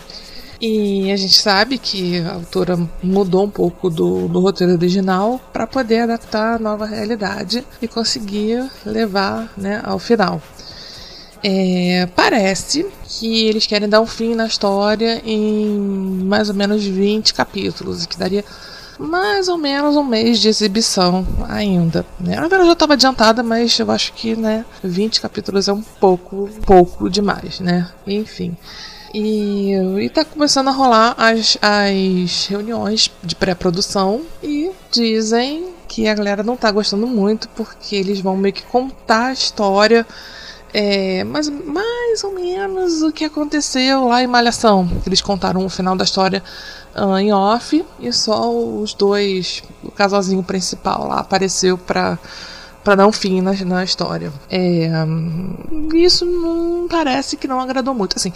e 0.66 1.12
a 1.12 1.18
gente 1.18 1.34
sabe 1.34 1.78
que 1.78 2.20
a 2.20 2.36
autora 2.36 2.80
mudou 3.04 3.44
um 3.44 3.50
pouco 3.50 3.90
do, 3.90 4.30
do 4.30 4.40
roteiro 4.40 4.72
original 4.72 5.38
para 5.52 5.68
poder 5.68 6.00
adaptar 6.00 6.56
a 6.56 6.60
nova 6.60 6.86
realidade 6.86 7.66
e 7.82 7.88
conseguir 7.88 8.66
levar 8.86 9.52
né, 9.58 9.82
ao 9.84 10.00
final. 10.00 10.42
É, 11.44 12.08
parece 12.16 12.86
que 13.06 13.48
eles 13.48 13.68
querem 13.68 13.90
dar 13.90 14.00
um 14.00 14.08
fim 14.08 14.34
na 14.34 14.48
história 14.48 15.22
em 15.26 15.68
mais 16.24 16.48
ou 16.48 16.56
menos 16.56 16.84
20 16.84 17.34
capítulos, 17.34 18.06
que 18.06 18.18
daria 18.18 18.46
mais 18.98 19.50
ou 19.50 19.58
menos 19.58 19.98
um 19.98 20.04
mês 20.04 20.40
de 20.40 20.48
exibição 20.48 21.26
ainda. 21.50 22.06
Né? 22.20 22.38
A 22.38 22.42
novela 22.42 22.66
já 22.66 22.74
estava 22.74 22.94
adiantada, 22.94 23.44
mas 23.44 23.78
eu 23.78 23.92
acho 23.92 24.14
que 24.14 24.36
né, 24.36 24.66
20 24.84 25.20
capítulos 25.20 25.68
é 25.68 25.74
um 25.74 25.82
pouco, 25.82 26.50
pouco 26.66 27.10
demais, 27.10 27.60
né? 27.60 27.90
Enfim. 28.08 28.56
E, 29.14 29.74
está 30.00 30.26
começando 30.26 30.70
a 30.70 30.72
rolar 30.72 31.14
as, 31.18 31.58
as 31.62 32.48
reuniões 32.48 33.12
de 33.24 33.36
pré-produção 33.36 34.22
e 34.42 34.72
dizem 34.92 35.74
que 35.88 36.08
a 36.08 36.16
galera 36.16 36.42
não 36.42 36.56
está 36.56 36.72
gostando 36.72 37.06
muito 37.06 37.48
porque 37.50 37.96
eles 37.96 38.20
vão 38.20 38.36
meio 38.36 38.54
que 38.54 38.64
contar 38.64 39.28
a 39.28 39.34
história 39.34 40.08
é, 40.74 41.24
mas 41.24 41.50
mais 41.50 42.24
ou 42.24 42.34
menos 42.34 43.04
o 43.04 43.12
que 43.12 43.26
aconteceu 43.26 44.08
lá 44.08 44.24
em 44.24 44.28
Malhação. 44.28 44.90
Eles 45.06 45.22
contaram 45.22 45.64
o 45.66 45.70
final 45.70 45.96
da 45.96 46.04
história 46.04 46.44
uh, 46.96 47.18
em 47.18 47.32
off 47.32 47.86
e 48.00 48.12
só 48.12 48.52
os 48.52 48.94
dois, 48.94 49.62
o 49.84 49.92
casalzinho 49.92 50.42
principal 50.42 51.08
lá 51.08 51.20
apareceu 51.20 51.78
para 51.78 52.18
para 52.84 52.96
dar 52.96 53.08
um 53.08 53.14
fim 53.14 53.40
na, 53.40 53.54
na 53.54 53.84
história. 53.84 54.34
É, 54.50 54.90
isso 55.96 56.26
não 56.26 56.86
parece 56.90 57.38
que 57.38 57.48
não 57.48 57.62
agradou 57.62 57.94
muito. 57.94 58.18
Assim, 58.18 58.34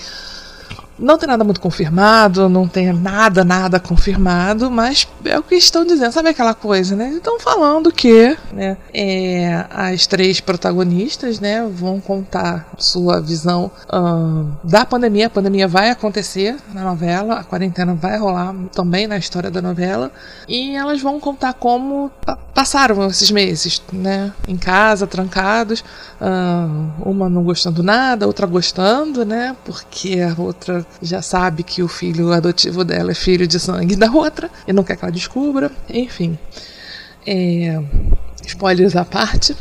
não 0.99 1.17
tem 1.17 1.27
nada 1.27 1.43
muito 1.43 1.61
confirmado, 1.61 2.49
não 2.49 2.67
tem 2.67 2.91
nada, 2.91 3.43
nada 3.43 3.79
confirmado, 3.79 4.69
mas 4.71 5.07
é 5.25 5.37
o 5.37 5.43
que 5.43 5.55
estão 5.55 5.85
dizendo. 5.85 6.11
Sabe 6.11 6.29
aquela 6.29 6.53
coisa, 6.53 6.95
né? 6.95 7.09
Estão 7.09 7.39
falando 7.39 7.91
que 7.91 8.37
né, 8.51 8.77
é, 8.93 9.65
as 9.69 10.07
três 10.07 10.39
protagonistas 10.39 11.39
né, 11.39 11.67
vão 11.69 11.99
contar 11.99 12.69
sua 12.77 13.21
visão 13.21 13.71
uh, 13.91 14.49
da 14.63 14.85
pandemia. 14.85 15.27
A 15.27 15.29
pandemia 15.29 15.67
vai 15.67 15.89
acontecer 15.89 16.55
na 16.73 16.83
novela, 16.83 17.35
a 17.35 17.43
quarentena 17.43 17.93
vai 17.93 18.17
rolar 18.17 18.53
também 18.73 19.07
na 19.07 19.17
história 19.17 19.51
da 19.51 19.61
novela. 19.61 20.11
E 20.47 20.75
elas 20.75 21.01
vão 21.01 21.19
contar 21.19 21.53
como 21.53 22.11
passaram 22.57 23.05
esses 23.05 23.29
meses, 23.29 23.79
né? 23.93 24.33
Em 24.47 24.57
casa, 24.57 25.05
trancados. 25.05 25.81
Uh, 26.19 27.07
uma 27.07 27.29
não 27.29 27.43
gostando 27.43 27.83
nada, 27.83 28.25
outra 28.25 28.47
gostando, 28.47 29.23
né? 29.23 29.55
Porque 29.63 30.19
a 30.21 30.41
outra 30.41 30.83
já 30.99 31.21
sabe 31.21 31.61
que 31.61 31.83
o 31.83 31.87
filho 31.87 32.33
adotivo 32.33 32.83
dela 32.83 33.11
é 33.11 33.13
filho 33.13 33.45
de 33.45 33.59
sangue 33.59 33.95
da 33.95 34.09
outra 34.09 34.49
e 34.67 34.73
não 34.73 34.83
quer 34.83 34.97
que 34.97 35.05
ela 35.05 35.11
descubra. 35.11 35.71
Enfim. 35.87 36.35
É, 37.27 37.79
spoilers 38.43 38.95
à 38.95 39.05
parte, 39.05 39.55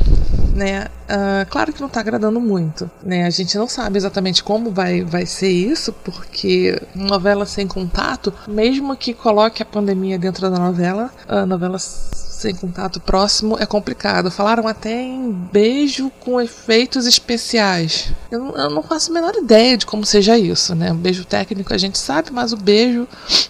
né? 0.55 0.87
Uh, 1.07 1.47
claro 1.51 1.71
que 1.71 1.79
não 1.79 1.87
está 1.89 1.99
agradando 1.99 2.41
muito, 2.41 2.89
né? 3.03 3.27
A 3.27 3.29
gente 3.29 3.55
não 3.59 3.67
sabe 3.67 3.97
exatamente 3.97 4.43
como 4.43 4.71
vai, 4.71 5.03
vai 5.03 5.27
ser 5.27 5.51
isso, 5.51 5.93
porque 6.03 6.81
novela 6.95 7.45
sem 7.45 7.67
contato, 7.67 8.33
mesmo 8.47 8.97
que 8.97 9.13
coloque 9.13 9.61
a 9.61 9.65
pandemia 9.65 10.17
dentro 10.17 10.49
da 10.49 10.57
novela, 10.57 11.11
a 11.27 11.45
novela 11.45 11.77
sem 12.37 12.53
contato 12.53 12.99
próximo 12.99 13.57
é 13.59 13.65
complicado. 13.65 14.29
Falaram 14.29 14.67
até 14.67 15.01
em 15.01 15.31
beijo 15.31 16.11
com 16.19 16.39
efeitos 16.39 17.07
especiais. 17.07 18.11
Eu, 18.31 18.55
eu 18.55 18.69
não 18.69 18.83
faço 18.83 19.09
a 19.09 19.13
menor 19.13 19.35
ideia 19.35 19.75
de 19.75 19.85
como 19.85 20.05
seja 20.05 20.37
isso, 20.37 20.75
né? 20.75 20.91
O 20.91 20.95
beijo 20.95 21.25
técnico 21.25 21.73
a 21.73 21.77
gente 21.77 21.97
sabe, 21.97 22.31
mas 22.31 22.53
o 22.53 22.57
beijo 22.57 23.07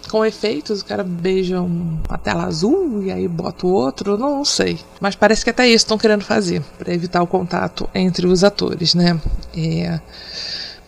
com 0.09 0.25
efeitos, 0.25 0.81
o 0.81 0.85
cara 0.85 1.03
beija 1.03 1.61
uma 1.61 2.17
tela 2.17 2.45
azul 2.45 3.03
e 3.03 3.11
aí 3.11 3.27
bota 3.27 3.67
o 3.67 3.71
outro, 3.71 4.17
não, 4.17 4.37
não 4.37 4.45
sei. 4.45 4.79
Mas 5.01 5.15
parece 5.15 5.43
que 5.43 5.49
até 5.49 5.67
isso 5.67 5.83
estão 5.83 5.97
querendo 5.97 6.23
fazer, 6.23 6.61
para 6.77 6.93
evitar 6.93 7.21
o 7.21 7.27
contato 7.27 7.89
entre 7.93 8.25
os 8.25 8.43
atores, 8.43 8.95
né? 8.95 9.19
É. 9.55 9.99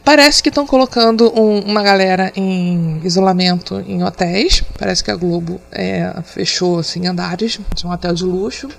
Parece 0.04 0.42
que 0.42 0.50
estão 0.50 0.66
colocando 0.66 1.32
um, 1.40 1.60
uma 1.60 1.84
galera 1.84 2.32
em 2.36 3.00
isolamento 3.04 3.80
em 3.88 4.04
hotéis. 4.04 4.64
Parece 4.78 5.04
que 5.04 5.12
a 5.12 5.16
Globo 5.16 5.62
é, 5.72 6.14
fechou 6.24 6.80
assim, 6.80 7.06
andares 7.06 7.60
de 7.76 7.86
um 7.86 7.92
hotel 7.92 8.14
de 8.14 8.24
luxo 8.24 8.70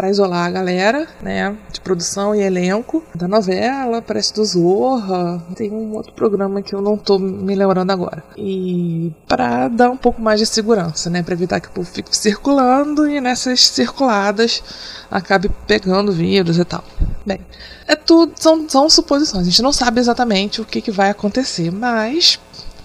para 0.00 0.08
isolar 0.08 0.46
a 0.46 0.50
galera, 0.50 1.06
né, 1.20 1.54
de 1.70 1.78
produção 1.78 2.34
e 2.34 2.40
elenco 2.40 3.04
da 3.14 3.28
novela, 3.28 4.00
parece 4.00 4.32
do 4.32 4.42
Zorra, 4.42 5.42
tem 5.54 5.70
um 5.70 5.92
outro 5.94 6.14
programa 6.14 6.62
que 6.62 6.74
eu 6.74 6.80
não 6.80 6.96
tô 6.96 7.18
me 7.18 7.54
lembrando 7.54 7.90
agora. 7.90 8.24
E 8.34 9.12
para 9.28 9.68
dar 9.68 9.90
um 9.90 9.98
pouco 9.98 10.18
mais 10.22 10.40
de 10.40 10.46
segurança, 10.46 11.10
né, 11.10 11.22
para 11.22 11.34
evitar 11.34 11.60
que 11.60 11.68
o 11.68 11.72
povo 11.72 11.86
fique 11.86 12.16
circulando 12.16 13.06
e 13.06 13.20
nessas 13.20 13.68
circuladas 13.68 14.62
acabe 15.10 15.50
pegando 15.66 16.12
vírus 16.12 16.56
e 16.56 16.64
tal. 16.64 16.82
Bem, 17.24 17.40
é 17.86 17.94
tudo 17.94 18.32
são, 18.36 18.68
são 18.68 18.88
suposições. 18.88 19.46
A 19.46 19.50
gente 19.50 19.62
não 19.62 19.72
sabe 19.72 20.00
exatamente 20.00 20.60
o 20.60 20.64
que, 20.64 20.80
que 20.80 20.90
vai 20.90 21.10
acontecer, 21.10 21.70
mas 21.70 22.38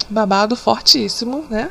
babado 0.10 0.56
fortíssimo, 0.56 1.46
né? 1.50 1.70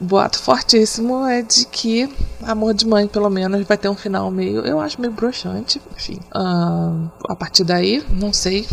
Boato 0.00 0.38
fortíssimo 0.38 1.26
é 1.26 1.42
de 1.42 1.66
que 1.66 2.10
Amor 2.42 2.72
de 2.72 2.86
Mãe, 2.86 3.06
pelo 3.06 3.28
menos, 3.28 3.66
vai 3.66 3.76
ter 3.76 3.90
um 3.90 3.94
final 3.94 4.30
meio, 4.30 4.64
eu 4.64 4.80
acho 4.80 4.98
meio 4.98 5.12
broxante. 5.12 5.80
Enfim, 5.94 6.18
uh, 6.34 7.10
a 7.28 7.36
partir 7.36 7.64
daí, 7.64 8.02
não 8.08 8.32
sei 8.32 8.66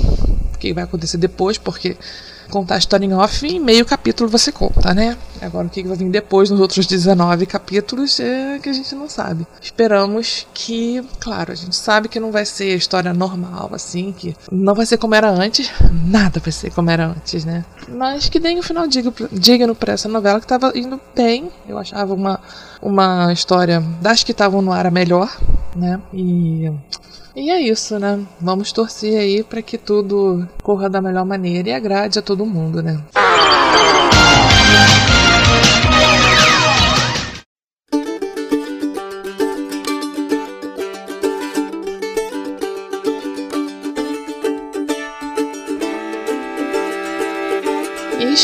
o 0.53 0.57
que 0.57 0.73
vai 0.73 0.85
acontecer 0.85 1.17
depois, 1.17 1.57
porque 1.57 1.97
contar 2.49 2.75
a 2.75 2.77
história 2.77 3.05
em 3.05 3.13
off 3.13 3.45
em 3.45 3.59
meio 3.59 3.85
capítulo 3.85 4.29
você 4.29 4.51
conta, 4.51 4.93
né? 4.93 5.17
Agora 5.41 5.67
o 5.67 5.69
que 5.69 5.83
vai 5.83 5.95
vir 5.95 6.09
depois 6.09 6.49
nos 6.49 6.59
outros 6.59 6.87
19 6.87 7.45
capítulos 7.45 8.19
é 8.19 8.59
que 8.59 8.69
a 8.69 8.73
gente 8.73 8.93
não 8.95 9.07
sabe. 9.07 9.45
Esperamos 9.61 10.47
que, 10.53 11.03
claro, 11.19 11.51
a 11.51 11.55
gente 11.55 11.75
sabe 11.75 12.09
que 12.09 12.19
não 12.19 12.31
vai 12.31 12.45
ser 12.45 12.73
a 12.73 12.75
história 12.75 13.13
normal, 13.13 13.69
assim, 13.73 14.11
que 14.11 14.35
não 14.51 14.73
vai 14.73 14.85
ser 14.85 14.97
como 14.97 15.15
era 15.15 15.29
antes, 15.29 15.71
nada 15.91 16.39
vai 16.39 16.51
ser 16.51 16.71
como 16.71 16.89
era 16.89 17.07
antes, 17.07 17.45
né? 17.45 17.63
Mas 17.87 18.29
que 18.29 18.39
deem 18.39 18.59
um 18.59 18.63
final 18.63 18.85
digno 18.87 19.75
para 19.75 19.93
essa 19.93 20.09
novela 20.09 20.39
que 20.39 20.45
estava 20.45 20.71
indo 20.75 20.99
bem. 21.15 21.51
Eu 21.67 21.77
achava 21.77 22.13
uma, 22.13 22.39
uma 22.81 23.31
história 23.31 23.79
das 24.01 24.23
que 24.23 24.31
estavam 24.31 24.61
no 24.61 24.71
ar 24.71 24.87
a 24.87 24.91
melhor, 24.91 25.35
né? 25.75 26.01
E 26.13 26.71
e 27.37 27.51
é 27.51 27.61
isso, 27.61 27.99
né? 27.99 28.19
Vamos 28.41 28.71
torcer 28.71 29.15
aí 29.19 29.43
para 29.43 29.61
que 29.61 29.77
tudo 29.77 30.49
corra 30.63 30.89
da 30.89 30.99
melhor 30.99 31.23
maneira 31.23 31.69
e 31.69 31.73
agrade 31.73 32.17
a 32.17 32.21
todo 32.23 32.43
mundo, 32.47 32.81
né? 32.81 32.99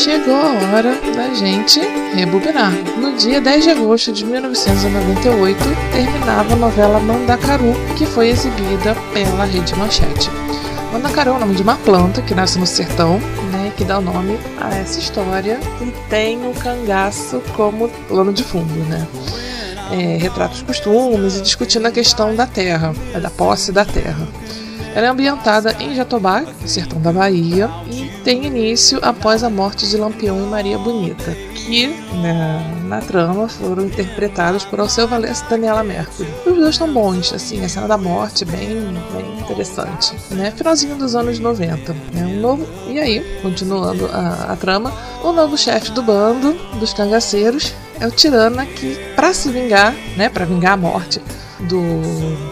Chegou 0.04 0.36
a 0.36 0.76
hora 0.76 1.00
da 1.16 1.32
gente 1.32 1.80
rebobinar. 2.14 2.72
No 2.98 3.16
dia 3.16 3.40
10 3.40 3.64
de 3.64 3.70
agosto 3.70 4.12
de 4.12 4.26
1998, 4.26 5.58
terminava 5.92 6.52
a 6.52 6.56
novela 6.56 7.00
Mandacaru, 7.00 7.72
que 7.96 8.04
foi 8.04 8.28
exibida 8.28 8.94
pela 9.14 9.46
Rede 9.46 9.74
Manchete. 9.76 10.30
Mandacaru 10.92 11.30
é 11.30 11.32
o 11.32 11.38
nome 11.38 11.54
de 11.54 11.62
uma 11.62 11.76
planta 11.76 12.20
que 12.20 12.34
nasce 12.34 12.58
no 12.58 12.66
sertão, 12.66 13.18
né, 13.50 13.72
que 13.78 13.82
dá 13.82 13.98
o 13.98 14.02
nome 14.02 14.38
a 14.60 14.76
essa 14.76 14.98
história 14.98 15.58
e 15.80 15.90
tem 16.10 16.46
o 16.46 16.52
cangaço 16.52 17.40
como 17.56 17.88
plano 18.06 18.30
de 18.30 18.44
fundo, 18.44 18.74
né? 18.90 19.08
É, 19.90 20.18
retrata 20.18 20.52
os 20.52 20.62
costumes 20.62 21.38
e 21.38 21.40
discutindo 21.40 21.86
a 21.86 21.90
questão 21.90 22.36
da 22.36 22.46
terra, 22.46 22.94
da 23.18 23.30
posse 23.30 23.72
da 23.72 23.86
terra. 23.86 24.28
Ela 24.94 25.08
é 25.08 25.10
ambientada 25.10 25.76
em 25.80 25.92
Jatobá, 25.92 26.44
sertão 26.64 27.00
da 27.00 27.12
Bahia, 27.12 27.68
e 27.90 28.08
tem 28.22 28.46
início 28.46 29.00
após 29.02 29.42
a 29.42 29.50
morte 29.50 29.88
de 29.88 29.96
Lampião 29.96 30.38
e 30.38 30.46
Maria 30.46 30.78
Bonita, 30.78 31.36
que 31.54 31.88
né, 32.22 32.84
na 32.86 33.00
trama 33.00 33.48
foram 33.48 33.86
interpretados 33.86 34.64
por 34.64 34.78
Alceu 34.78 35.08
Valença 35.08 35.44
e 35.46 35.50
Daniela 35.50 35.82
Mercury. 35.82 36.28
Os 36.46 36.54
dois 36.54 36.70
estão 36.70 36.92
bons, 36.92 37.32
assim, 37.32 37.64
a 37.64 37.68
cena 37.68 37.88
da 37.88 37.98
morte 37.98 38.44
bem, 38.44 38.68
bem 39.12 39.40
interessante. 39.40 40.14
Né? 40.30 40.52
Finalzinho 40.52 40.94
dos 40.94 41.16
anos 41.16 41.40
90. 41.40 41.92
Né? 42.12 42.22
Um 42.24 42.40
novo... 42.40 42.64
E 42.86 43.00
aí, 43.00 43.40
continuando 43.42 44.08
a, 44.12 44.52
a 44.52 44.56
trama, 44.56 44.92
o 45.24 45.32
novo 45.32 45.58
chefe 45.58 45.90
do 45.90 46.02
bando 46.02 46.52
dos 46.78 46.92
cangaceiros 46.92 47.74
é 47.98 48.06
o 48.06 48.12
Tirana 48.12 48.64
que, 48.64 48.96
para 49.16 49.34
se 49.34 49.50
vingar, 49.50 49.92
né, 50.16 50.28
para 50.28 50.44
vingar 50.44 50.74
a 50.74 50.76
morte 50.76 51.20
do, 51.60 51.80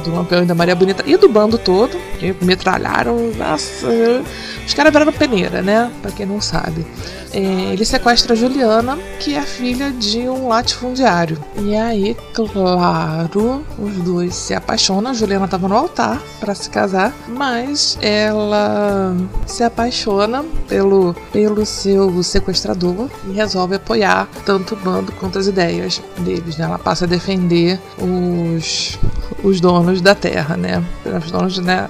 do 0.03 0.15
Lampião 0.15 0.43
e 0.43 0.47
da 0.47 0.55
Maria 0.55 0.75
Bonita 0.75 1.03
e 1.07 1.17
do 1.17 1.29
bando 1.29 1.59
todo, 1.59 1.97
metralharam. 2.41 3.33
Nossa, 3.37 3.89
os 4.67 4.75
caras 4.75 4.93
viraram 4.93 5.13
peneira, 5.13 5.63
né? 5.63 5.91
Pra 6.01 6.11
quem 6.11 6.27
não 6.27 6.41
sabe. 6.41 6.87
É, 7.33 7.73
ele 7.73 7.85
sequestra 7.85 8.35
a 8.35 8.37
Juliana, 8.37 8.99
que 9.19 9.35
é 9.35 9.41
filha 9.41 9.91
de 9.91 10.29
um 10.29 10.49
latifundiário. 10.49 11.39
E 11.57 11.75
aí, 11.75 12.15
claro, 12.35 13.65
os 13.79 13.95
dois 13.97 14.35
se 14.35 14.53
apaixonam. 14.53 15.11
A 15.11 15.15
Juliana 15.15 15.47
estava 15.47 15.67
no 15.67 15.75
altar 15.75 16.21
para 16.39 16.55
se 16.55 16.69
casar, 16.69 17.15
mas 17.27 17.97
ela 18.03 19.17
se 19.47 19.65
apaixona 19.65 20.45
pelo, 20.69 21.15
pelo 21.33 21.65
seu 21.65 22.23
sequestrador 22.23 23.09
e 23.27 23.33
resolve 23.33 23.77
apoiar 23.77 24.29
tanto 24.45 24.75
o 24.75 24.77
bando 24.77 25.11
quanto 25.13 25.39
as 25.39 25.47
ideias 25.47 26.03
deles. 26.19 26.59
Né? 26.59 26.67
Ela 26.67 26.79
passa 26.79 27.07
a 27.07 27.09
defender 27.09 27.81
os, 27.99 28.99
os 29.43 29.59
donos 29.59 30.03
da 30.03 30.15
terra, 30.15 30.55
né? 30.55 30.85
Os 31.25 31.31
donos, 31.31 31.59
né? 31.59 31.89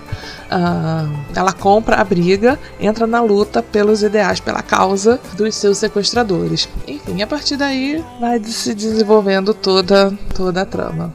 Uh, 0.50 1.10
ela 1.34 1.52
compra 1.52 1.96
a 1.96 2.04
briga, 2.04 2.58
entra 2.78 3.06
na 3.06 3.20
luta 3.20 3.62
pelos 3.62 4.02
ideais, 4.02 4.40
pela 4.40 4.62
causa 4.62 5.20
dos 5.36 5.54
seus 5.54 5.78
sequestradores. 5.78 6.68
Enfim, 6.86 7.22
a 7.22 7.26
partir 7.26 7.56
daí 7.56 8.04
vai 8.20 8.42
se 8.44 8.74
desenvolvendo 8.74 9.54
toda, 9.54 10.12
toda 10.34 10.62
a 10.62 10.66
trama. 10.66 11.14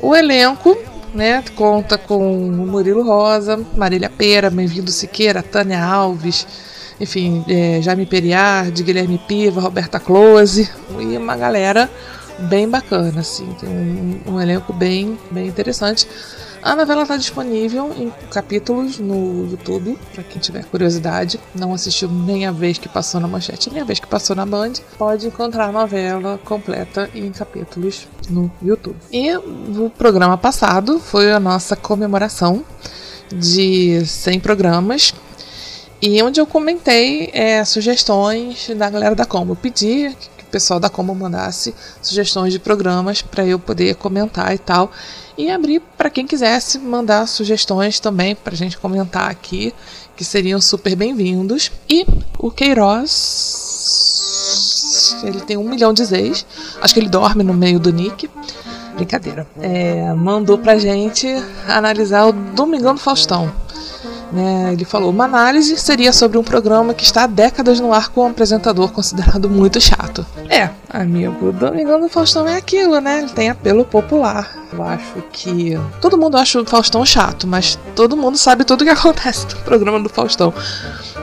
O 0.00 0.16
elenco 0.16 0.76
né, 1.14 1.44
conta 1.54 1.98
com 1.98 2.50
Murilo 2.50 3.02
Rosa, 3.02 3.60
Marília 3.76 4.10
Pera, 4.10 4.50
Bem-vindo 4.50 4.90
Siqueira, 4.90 5.42
Tânia 5.42 5.84
Alves, 5.84 6.46
enfim, 7.00 7.44
é, 7.48 7.80
Jaime 7.82 8.06
Periard, 8.06 8.82
Guilherme 8.82 9.18
Piva, 9.18 9.60
Roberta 9.60 10.00
Close 10.00 10.70
e 10.98 11.16
uma 11.16 11.36
galera 11.36 11.90
bem 12.38 12.68
bacana, 12.68 13.20
assim, 13.20 13.46
tem 13.60 13.68
um, 13.68 14.34
um 14.34 14.40
elenco 14.40 14.72
bem, 14.72 15.18
bem 15.30 15.46
interessante. 15.46 16.06
A 16.62 16.76
novela 16.76 17.02
está 17.02 17.16
disponível 17.16 17.92
em 17.98 18.08
capítulos 18.30 18.96
no 19.00 19.50
YouTube, 19.50 19.98
para 20.14 20.22
quem 20.22 20.40
tiver 20.40 20.64
curiosidade. 20.64 21.40
Não 21.52 21.74
assistiu 21.74 22.08
nem 22.08 22.46
a 22.46 22.52
vez 22.52 22.78
que 22.78 22.88
passou 22.88 23.20
na 23.20 23.26
manchete, 23.26 23.68
nem 23.68 23.82
a 23.82 23.84
vez 23.84 23.98
que 23.98 24.06
passou 24.06 24.36
na 24.36 24.46
Band. 24.46 24.74
Pode 24.96 25.26
encontrar 25.26 25.66
a 25.66 25.72
novela 25.72 26.38
completa 26.44 27.10
em 27.14 27.32
capítulos 27.32 28.06
no 28.30 28.48
YouTube. 28.62 28.94
E 29.12 29.36
o 29.36 29.90
programa 29.98 30.38
passado 30.38 31.00
foi 31.00 31.32
a 31.32 31.40
nossa 31.40 31.74
comemoração 31.74 32.64
de 33.34 34.06
100 34.06 34.38
programas 34.38 35.14
e 36.00 36.20
onde 36.22 36.40
eu 36.40 36.46
comentei 36.46 37.30
é, 37.32 37.64
sugestões 37.64 38.68
da 38.76 38.90
galera 38.90 39.14
da 39.14 39.24
Combo. 39.24 39.52
Eu 39.52 39.56
pedi 39.56 40.16
pessoal 40.52 40.78
da 40.78 40.90
Combo 40.90 41.14
mandasse 41.14 41.74
sugestões 42.02 42.52
de 42.52 42.58
programas 42.58 43.22
para 43.22 43.46
eu 43.46 43.58
poder 43.58 43.94
comentar 43.96 44.54
e 44.54 44.58
tal 44.58 44.92
e 45.36 45.50
abrir 45.50 45.80
para 45.96 46.10
quem 46.10 46.26
quisesse 46.26 46.78
mandar 46.78 47.26
sugestões 47.26 47.98
também 47.98 48.36
para 48.36 48.52
a 48.52 48.56
gente 48.56 48.76
comentar 48.76 49.30
aqui, 49.30 49.72
que 50.14 50.22
seriam 50.22 50.60
super 50.60 50.94
bem-vindos. 50.94 51.72
E 51.88 52.06
o 52.38 52.50
Queiroz, 52.50 53.56
ele 55.24 55.40
tem 55.40 55.56
um 55.56 55.66
milhão 55.66 55.94
de 55.94 56.04
Z's, 56.04 56.44
acho 56.82 56.92
que 56.92 57.00
ele 57.00 57.08
dorme 57.08 57.42
no 57.42 57.54
meio 57.54 57.80
do 57.80 57.90
nick. 57.90 58.28
Brincadeira. 58.94 59.46
É, 59.58 60.12
mandou 60.12 60.58
pra 60.58 60.76
gente 60.76 61.26
analisar 61.66 62.26
o 62.26 62.32
Domingão 62.32 62.92
do 62.94 63.00
Faustão. 63.00 63.50
Né, 64.32 64.72
ele 64.72 64.86
falou: 64.86 65.10
uma 65.10 65.24
análise 65.24 65.76
seria 65.76 66.10
sobre 66.10 66.38
um 66.38 66.42
programa 66.42 66.94
que 66.94 67.04
está 67.04 67.24
há 67.24 67.26
décadas 67.26 67.78
no 67.78 67.92
ar 67.92 68.08
com 68.08 68.22
um 68.22 68.30
apresentador 68.30 68.90
considerado 68.90 69.48
muito 69.50 69.78
chato. 69.78 70.24
É, 70.48 70.70
amigo, 70.88 71.48
o 71.48 71.52
Domingão 71.52 72.00
do 72.00 72.08
Faustão 72.08 72.48
é 72.48 72.56
aquilo, 72.56 72.98
né? 72.98 73.18
Ele 73.18 73.28
tem 73.28 73.50
apelo 73.50 73.84
popular. 73.84 74.50
Eu 74.72 74.82
acho 74.82 75.22
que. 75.30 75.78
Todo 76.00 76.16
mundo 76.16 76.38
acha 76.38 76.58
o 76.58 76.64
Faustão 76.64 77.04
chato, 77.04 77.46
mas 77.46 77.78
todo 77.94 78.16
mundo 78.16 78.38
sabe 78.38 78.64
tudo 78.64 78.80
o 78.80 78.84
que 78.84 78.90
acontece 78.90 79.46
no 79.54 79.60
programa 79.62 80.00
do 80.00 80.08
Faustão. 80.08 80.54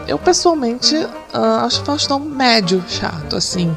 Eu, 0.08 0.20
pessoalmente, 0.20 0.96
uh, 0.96 1.66
acho 1.66 1.82
o 1.82 1.86
Faustão 1.86 2.20
médio 2.20 2.84
chato, 2.88 3.36
assim. 3.36 3.76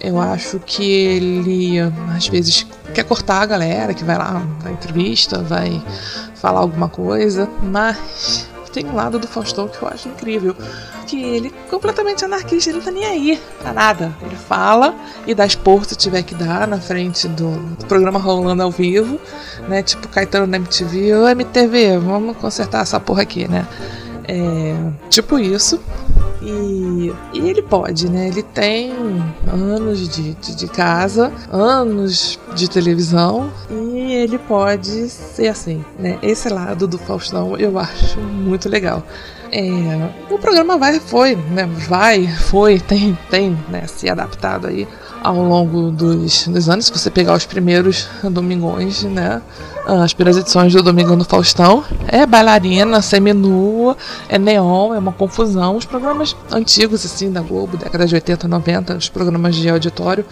Eu 0.00 0.20
acho 0.20 0.58
que 0.58 0.82
ele, 0.82 1.78
às 2.16 2.26
vezes, 2.26 2.66
quer 2.92 3.04
cortar 3.04 3.42
a 3.42 3.46
galera 3.46 3.94
que 3.94 4.02
vai 4.02 4.18
lá 4.18 4.44
na 4.64 4.72
entrevista, 4.72 5.40
vai 5.40 5.80
falar 6.34 6.58
alguma 6.58 6.88
coisa, 6.88 7.48
mas 7.62 8.50
tem 8.72 8.86
um 8.86 8.94
lado 8.94 9.18
do 9.18 9.28
Faustão 9.28 9.68
que 9.68 9.80
eu 9.82 9.88
acho 9.88 10.08
incrível. 10.08 10.56
Que 11.06 11.22
ele 11.22 11.50
completamente 11.70 12.24
anarquista, 12.24 12.70
ele 12.70 12.78
não 12.78 12.84
tá 12.84 12.90
nem 12.90 13.04
aí 13.04 13.40
pra 13.60 13.72
nada. 13.72 14.14
Ele 14.22 14.36
fala 14.36 14.94
e 15.26 15.34
dá 15.34 15.44
esporro 15.44 15.84
se 15.84 15.94
tiver 15.94 16.22
que 16.22 16.34
dar 16.34 16.66
na 16.66 16.80
frente 16.80 17.28
do, 17.28 17.76
programa 17.86 18.18
rolando 18.18 18.62
ao 18.62 18.70
vivo, 18.70 19.20
né? 19.68 19.82
Tipo 19.82 20.08
Caetano 20.08 20.46
na 20.46 20.56
MTV, 20.56 21.14
ô 21.14 21.28
MTV, 21.28 21.98
vamos 21.98 22.36
consertar 22.38 22.82
essa 22.82 22.98
porra 22.98 23.22
aqui, 23.22 23.46
né? 23.46 23.66
É, 24.24 24.74
tipo 25.10 25.38
isso. 25.38 25.80
E, 26.44 27.12
e, 27.32 27.48
ele 27.48 27.62
pode, 27.62 28.10
né? 28.10 28.28
Ele 28.28 28.42
tem 28.42 28.92
anos 29.46 30.08
de, 30.08 30.34
de, 30.34 30.56
de, 30.56 30.66
casa, 30.66 31.32
anos 31.50 32.38
de 32.54 32.68
televisão 32.68 33.52
e 33.70 34.12
ele 34.12 34.38
pode 34.38 35.08
ser 35.08 35.48
assim, 35.48 35.84
né? 35.98 36.18
Esse 36.20 36.48
lado 36.48 36.88
do 36.88 36.98
Faustão 36.98 37.56
eu 37.56 37.78
acho 37.78 38.18
muito 38.20 38.68
legal. 38.68 39.04
É, 39.54 40.08
o 40.30 40.38
programa 40.38 40.78
vai, 40.78 40.98
foi, 40.98 41.36
né? 41.36 41.66
Vai, 41.86 42.26
foi, 42.26 42.80
tem, 42.80 43.18
tem, 43.28 43.58
né? 43.68 43.86
Se 43.86 44.08
adaptado 44.08 44.66
aí 44.66 44.88
ao 45.22 45.36
longo 45.42 45.90
dos, 45.90 46.48
dos 46.48 46.70
anos. 46.70 46.86
Se 46.86 46.92
você 46.92 47.10
pegar 47.10 47.34
os 47.34 47.44
primeiros 47.44 48.08
domingões, 48.24 49.02
né? 49.04 49.42
As 49.86 50.14
primeiras 50.14 50.40
edições 50.40 50.72
do 50.72 50.82
Domingão 50.82 51.18
do 51.18 51.24
Faustão, 51.24 51.84
é 52.08 52.24
bailarina, 52.24 53.02
seminua, 53.02 53.94
é 54.26 54.38
neon, 54.38 54.94
é 54.94 54.98
uma 54.98 55.12
confusão. 55.12 55.76
Os 55.76 55.84
programas 55.84 56.34
antigos, 56.50 57.04
assim, 57.04 57.30
da 57.30 57.42
Globo, 57.42 57.76
década 57.76 58.06
de 58.06 58.14
80, 58.14 58.48
90, 58.48 58.96
os 58.96 59.08
programas 59.10 59.54
de 59.56 59.68
auditório, 59.68 60.24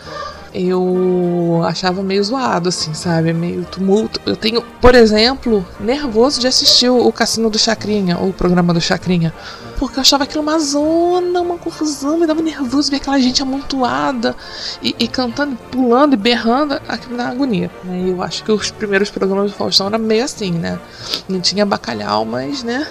eu 0.53 1.63
achava 1.65 2.03
meio 2.03 2.23
zoado, 2.23 2.69
assim, 2.69 2.93
sabe? 2.95 3.33
Meio 3.33 3.65
tumulto. 3.65 4.21
Eu 4.27 4.37
tenho, 4.37 4.63
por 4.81 4.95
exemplo, 4.95 5.67
nervoso 5.79 6.41
de 6.41 6.47
assistir 6.47 6.89
o 6.89 7.11
Cassino 7.13 7.49
do 7.49 7.59
Chacrinha, 7.59 8.19
ou 8.19 8.31
o 8.31 8.33
programa 8.33 8.75
do 8.75 8.81
Chacrinha. 8.81 9.33
Porque 9.79 9.99
eu 9.99 10.03
achava 10.03 10.25
aquilo 10.25 10.43
uma 10.43 10.59
zona, 10.59 11.41
uma 11.41 11.57
confusão, 11.57 12.19
me 12.19 12.27
dava 12.27 12.43
nervoso 12.43 12.91
ver 12.91 12.99
aquela 12.99 13.19
gente 13.19 13.41
amontoada 13.41 14.37
e, 14.83 14.95
e 14.99 15.09
cantando, 15.09 15.57
pulando 15.71 16.13
e 16.13 16.17
berrando, 16.17 16.75
aquilo 16.87 17.13
me 17.13 17.17
dava 17.17 17.31
agonia. 17.31 17.71
Né? 17.83 18.11
Eu 18.11 18.23
acho 18.23 18.45
que 18.45 18.53
os 18.53 18.71
primeiros 18.71 19.09
programas 19.09 19.51
do 19.51 19.57
Faustão 19.57 19.87
eram 19.87 19.99
meio 19.99 20.25
assim, 20.25 20.53
né? 20.53 20.79
Não 21.27 21.41
tinha 21.41 21.65
bacalhau, 21.65 22.27
mas, 22.27 22.63
né? 22.63 22.87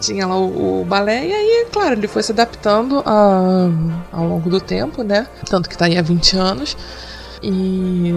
Tinha 0.00 0.26
lá 0.26 0.36
o, 0.36 0.82
o 0.82 0.84
balé, 0.84 1.26
e 1.26 1.32
aí, 1.32 1.66
claro, 1.72 1.94
ele 1.94 2.08
foi 2.08 2.22
se 2.22 2.32
adaptando 2.32 3.02
a, 3.04 3.68
ao 4.12 4.26
longo 4.26 4.48
do 4.50 4.60
tempo, 4.60 5.02
né? 5.02 5.26
Tanto 5.48 5.68
que 5.68 5.76
tá 5.76 5.86
aí 5.86 5.96
há 5.96 6.02
20 6.02 6.36
anos. 6.36 6.76
E, 7.42 8.12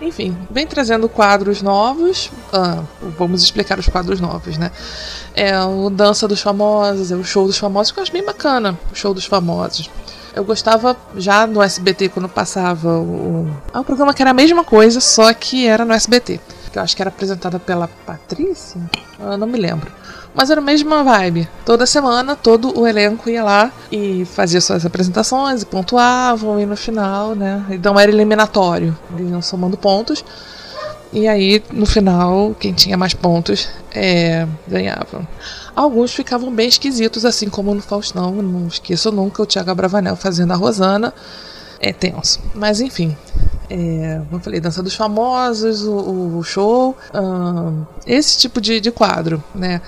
enfim, 0.00 0.36
vem 0.50 0.66
trazendo 0.66 1.08
quadros 1.08 1.62
novos. 1.62 2.30
Ah, 2.52 2.82
vamos 3.18 3.42
explicar 3.42 3.78
os 3.78 3.88
quadros 3.88 4.20
novos, 4.20 4.58
né? 4.58 4.70
É 5.34 5.58
o 5.60 5.88
Dança 5.90 6.28
dos 6.28 6.40
Famosos, 6.40 7.10
é 7.10 7.16
o 7.16 7.24
Show 7.24 7.46
dos 7.46 7.58
Famosos, 7.58 7.92
que 7.92 7.98
eu 7.98 8.02
acho 8.02 8.12
bem 8.12 8.24
bacana, 8.24 8.78
o 8.92 8.94
Show 8.94 9.14
dos 9.14 9.24
Famosos. 9.24 9.90
Eu 10.34 10.44
gostava 10.44 10.96
já 11.16 11.46
no 11.46 11.62
SBT 11.62 12.10
quando 12.10 12.28
passava 12.28 12.98
o. 12.98 13.48
Ah, 13.72 13.80
um 13.80 13.84
programa 13.84 14.12
que 14.14 14.22
era 14.22 14.30
a 14.30 14.34
mesma 14.34 14.62
coisa, 14.62 15.00
só 15.00 15.32
que 15.32 15.66
era 15.66 15.84
no 15.84 15.92
SBT. 15.92 16.40
Que 16.70 16.78
eu 16.78 16.82
acho 16.82 16.94
que 16.94 17.02
era 17.02 17.08
apresentada 17.08 17.58
pela 17.58 17.88
Patrícia. 17.88 18.80
Eu 19.18 19.38
não 19.38 19.46
me 19.46 19.58
lembro. 19.58 19.90
Mas 20.38 20.50
era 20.50 20.60
a 20.60 20.64
mesma 20.64 21.02
vibe. 21.02 21.48
Toda 21.64 21.84
semana, 21.84 22.36
todo 22.36 22.78
o 22.78 22.86
elenco 22.86 23.28
ia 23.28 23.42
lá 23.42 23.72
e 23.90 24.24
fazia 24.24 24.60
suas 24.60 24.86
apresentações 24.86 25.62
e 25.62 25.66
pontuavam, 25.66 26.60
e 26.60 26.64
no 26.64 26.76
final, 26.76 27.34
né? 27.34 27.66
Então 27.70 27.98
era 27.98 28.08
eliminatório. 28.08 28.96
Eles 29.16 29.32
iam 29.32 29.42
somando 29.42 29.76
pontos. 29.76 30.24
E 31.12 31.26
aí, 31.26 31.60
no 31.72 31.84
final, 31.84 32.54
quem 32.54 32.72
tinha 32.72 32.96
mais 32.96 33.14
pontos 33.14 33.68
é, 33.92 34.46
ganhava. 34.68 35.26
Alguns 35.74 36.14
ficavam 36.14 36.54
bem 36.54 36.68
esquisitos, 36.68 37.24
assim 37.24 37.48
como 37.48 37.74
no 37.74 37.82
Faustão. 37.82 38.30
Não 38.30 38.68
esqueço 38.68 39.10
nunca 39.10 39.42
o 39.42 39.46
Thiago 39.46 39.74
Bravanel 39.74 40.14
fazendo 40.14 40.52
a 40.52 40.56
Rosana. 40.56 41.12
É 41.80 41.92
tenso. 41.92 42.38
Mas 42.54 42.80
enfim. 42.80 43.16
É, 43.68 44.20
como 44.26 44.36
eu 44.36 44.40
falei, 44.40 44.60
Dança 44.60 44.84
dos 44.84 44.94
Famosos, 44.94 45.82
o, 45.84 46.38
o 46.38 46.44
show. 46.44 46.96
esse 48.06 48.38
tipo 48.38 48.60
de, 48.60 48.80
de 48.80 48.92
quadro, 48.92 49.42
né? 49.52 49.80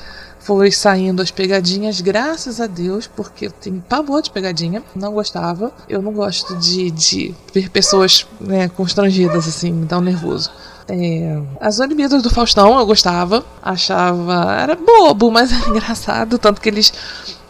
Foi 0.51 0.73
saindo 0.73 1.23
as 1.23 1.31
pegadinhas, 1.31 2.01
graças 2.01 2.61
a 2.61 2.67
Deus, 2.67 3.07
porque 3.07 3.47
eu 3.47 3.53
tenho 3.53 3.81
pavor 3.89 4.21
de 4.21 4.33
pegadinha, 4.33 4.83
não 4.97 5.13
gostava. 5.13 5.73
Eu 5.89 6.03
não 6.03 6.13
gosto 6.13 6.57
de, 6.57 6.91
de 6.91 7.33
ver 7.55 7.71
pessoas 7.71 8.27
né, 8.41 8.69
constrangidas, 8.69 9.47
assim, 9.47 9.71
me 9.71 9.87
dá 9.87 9.99
um 9.99 10.01
nervoso. 10.01 10.51
É, 10.89 11.41
as 11.61 11.79
Olimpíadas 11.79 12.21
do 12.21 12.31
Faustão 12.31 12.81
eu 12.81 12.85
gostava, 12.85 13.45
achava. 13.63 14.57
Era 14.61 14.75
bobo, 14.75 15.31
mas 15.31 15.53
era 15.55 15.69
engraçado, 15.69 16.37
tanto 16.37 16.61
que 16.61 16.69
eles. 16.69 16.93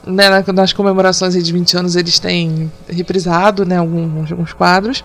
Né, 0.06 0.28
nas 0.52 0.74
comemorações 0.74 1.32
de 1.32 1.52
20 1.54 1.78
anos 1.78 1.96
eles 1.96 2.18
têm 2.18 2.70
reprisado 2.86 3.64
né, 3.64 3.78
alguns, 3.78 4.30
alguns 4.30 4.52
quadros. 4.52 5.02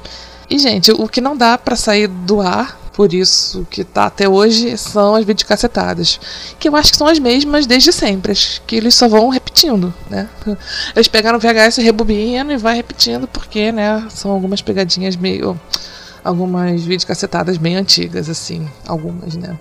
E, 0.50 0.60
gente, 0.60 0.92
o 0.92 1.08
que 1.08 1.22
não 1.22 1.38
dá 1.38 1.58
para 1.58 1.78
sair 1.78 2.10
do 2.10 2.42
ar 2.42 2.78
por 2.96 3.14
isso 3.14 3.68
que 3.70 3.84
tá 3.84 4.06
até 4.06 4.28
hoje 4.28 4.78
são 4.78 5.16
as 5.16 5.26
videocassetadas. 5.26 6.18
Que 6.58 6.70
eu 6.70 6.76
acho 6.78 6.92
que 6.92 6.98
são 6.98 7.08
as 7.08 7.20
mesmas 7.20 7.68
desde 7.68 7.92
sempre, 7.92 8.34
que 8.66 8.78
eles 8.78 8.96
só 8.96 9.10
vão 9.10 9.28
repetindo, 9.28 9.94
né? 10.10 10.30
Eles 10.96 11.10
pegaram 11.10 11.38
o 11.38 11.42
VHS 11.42 11.78
rebobinam 11.78 12.54
e 12.54 12.58
vai 12.58 12.74
repetindo 12.74 13.28
porque, 13.28 13.70
né, 13.72 14.08
são 14.10 14.32
algumas 14.32 14.62
pegadinhas 14.62 15.18
meio 15.18 15.60
algumas 16.24 16.84
videocassetadas 16.84 17.58
bem 17.58 17.76
antigas 17.76 18.30
assim, 18.30 18.68
algumas, 18.88 19.36
né? 19.36 19.60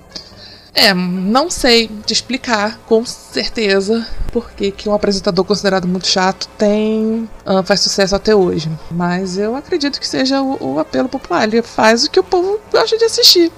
É, 0.75 0.93
não 0.93 1.49
sei 1.49 1.89
te 2.05 2.13
explicar 2.13 2.81
com 2.87 3.07
certeza 3.07 4.05
por 4.33 4.51
que, 4.51 4.75
um 4.89 4.93
apresentador 4.93 5.45
considerado 5.45 5.87
muito 5.87 6.09
chato 6.09 6.49
tem 6.59 7.29
uh, 7.47 7.63
faz 7.63 7.81
sucesso 7.81 8.17
até 8.17 8.35
hoje. 8.35 8.69
Mas 8.91 9.39
eu 9.39 9.55
acredito 9.55 10.01
que 10.01 10.09
seja 10.09 10.43
o, 10.43 10.75
o, 10.75 10.79
apelo 10.81 11.09
popular. 11.09 11.45
Ele 11.45 11.63
faz 11.63 12.05
o 12.05 12.11
que 12.11 12.19
o 12.19 12.25
povo 12.25 12.59
gosta 12.73 12.99
de 12.99 13.05
assistir. 13.05 13.53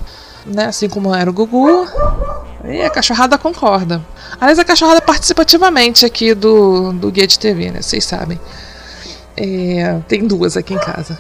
Né? 0.44 0.66
Assim 0.66 0.90
como 0.90 1.14
era 1.14 1.30
o 1.30 1.32
Gugu. 1.32 1.88
E 2.64 2.82
a 2.82 2.90
cachorrada 2.90 3.38
concorda. 3.38 4.04
Aliás, 4.38 4.58
a 4.58 4.64
cachorrada 4.64 5.00
participa 5.00 5.40
ativamente 5.40 6.04
aqui 6.04 6.34
do, 6.34 6.92
do 6.92 7.10
Guia 7.10 7.26
de 7.26 7.38
TV, 7.38 7.70
né? 7.70 7.80
Vocês 7.80 8.04
sabem. 8.04 8.38
É, 9.36 10.00
tem 10.06 10.26
duas 10.26 10.56
aqui 10.56 10.74
em 10.74 10.78
casa 10.78 11.18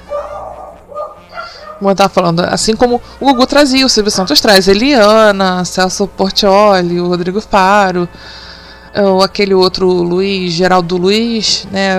como 1.78 1.90
eu 1.90 1.92
estava 1.92 2.08
falando, 2.08 2.40
assim 2.40 2.74
como 2.74 3.00
o 3.20 3.26
Gugu 3.26 3.46
trazia, 3.46 3.84
o 3.84 3.88
Silvio 3.88 4.10
Santos 4.10 4.40
traz 4.40 4.66
Eliana, 4.68 5.64
Celso 5.64 6.06
Portioli, 6.06 7.00
o 7.00 7.08
Rodrigo 7.08 7.40
Faro, 7.40 8.08
ou 8.94 9.22
aquele 9.22 9.54
outro 9.54 9.86
Luiz, 9.86 10.52
Geraldo 10.52 10.96
Luiz, 10.96 11.66
né? 11.70 11.96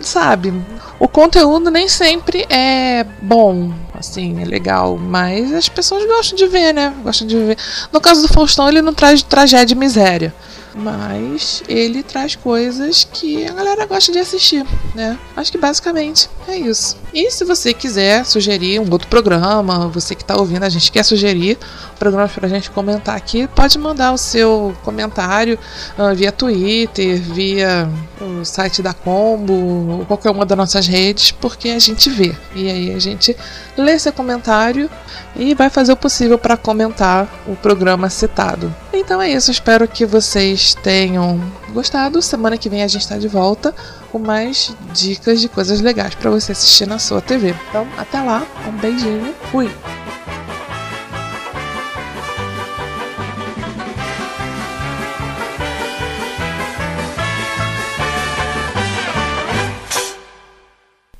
Sabe? 0.00 0.52
O 0.98 1.08
conteúdo 1.08 1.70
nem 1.70 1.88
sempre 1.88 2.46
é 2.48 3.04
bom, 3.20 3.72
assim, 3.92 4.40
é 4.40 4.44
legal, 4.44 4.96
mas 4.96 5.52
as 5.52 5.68
pessoas 5.68 6.06
gostam 6.06 6.36
de 6.36 6.46
ver, 6.46 6.72
né? 6.72 6.94
Gostam 7.02 7.26
de 7.26 7.36
ver. 7.36 7.58
No 7.92 8.00
caso 8.00 8.22
do 8.22 8.32
Faustão, 8.32 8.68
ele 8.68 8.80
não 8.80 8.94
traz 8.94 9.22
tragédia 9.22 9.74
e 9.74 9.78
miséria 9.78 10.34
mas 10.74 11.62
ele 11.68 12.02
traz 12.02 12.34
coisas 12.34 13.04
que 13.04 13.46
a 13.46 13.52
galera 13.52 13.86
gosta 13.86 14.12
de 14.12 14.18
assistir, 14.18 14.64
né? 14.94 15.18
Acho 15.36 15.52
que 15.52 15.58
basicamente 15.58 16.28
é 16.48 16.56
isso. 16.56 16.96
E 17.12 17.30
se 17.30 17.44
você 17.44 17.72
quiser 17.74 18.24
sugerir 18.24 18.80
um 18.80 18.90
outro 18.90 19.08
programa, 19.08 19.88
você 19.88 20.14
que 20.14 20.22
está 20.22 20.36
ouvindo, 20.36 20.64
a 20.64 20.68
gente 20.68 20.90
quer 20.90 21.02
sugerir 21.02 21.58
programas 22.02 22.32
para 22.32 22.46
a 22.46 22.50
gente 22.50 22.68
comentar 22.68 23.16
aqui, 23.16 23.46
pode 23.46 23.78
mandar 23.78 24.10
o 24.10 24.18
seu 24.18 24.74
comentário 24.82 25.56
uh, 25.96 26.12
via 26.16 26.32
Twitter, 26.32 27.22
via 27.22 27.88
o 28.20 28.44
site 28.44 28.82
da 28.82 28.92
Combo, 28.92 30.04
qualquer 30.08 30.32
uma 30.32 30.44
das 30.44 30.58
nossas 30.58 30.88
redes, 30.88 31.30
porque 31.30 31.68
a 31.68 31.78
gente 31.78 32.10
vê. 32.10 32.34
E 32.56 32.68
aí 32.68 32.92
a 32.92 32.98
gente 32.98 33.36
lê 33.76 33.96
seu 34.00 34.12
comentário 34.12 34.90
e 35.36 35.54
vai 35.54 35.70
fazer 35.70 35.92
o 35.92 35.96
possível 35.96 36.36
para 36.36 36.56
comentar 36.56 37.28
o 37.46 37.54
programa 37.54 38.10
citado. 38.10 38.74
Então 38.92 39.22
é 39.22 39.30
isso, 39.30 39.52
espero 39.52 39.86
que 39.86 40.04
vocês 40.04 40.74
tenham 40.74 41.40
gostado. 41.72 42.20
Semana 42.20 42.58
que 42.58 42.68
vem 42.68 42.82
a 42.82 42.88
gente 42.88 43.02
está 43.02 43.16
de 43.16 43.28
volta 43.28 43.72
com 44.10 44.18
mais 44.18 44.74
dicas 44.92 45.40
de 45.40 45.48
coisas 45.48 45.80
legais 45.80 46.16
para 46.16 46.32
você 46.32 46.50
assistir 46.50 46.84
na 46.84 46.98
sua 46.98 47.20
TV. 47.20 47.54
Então, 47.68 47.86
até 47.96 48.20
lá, 48.20 48.44
um 48.66 48.72
beijinho, 48.72 49.32
fui! 49.52 49.70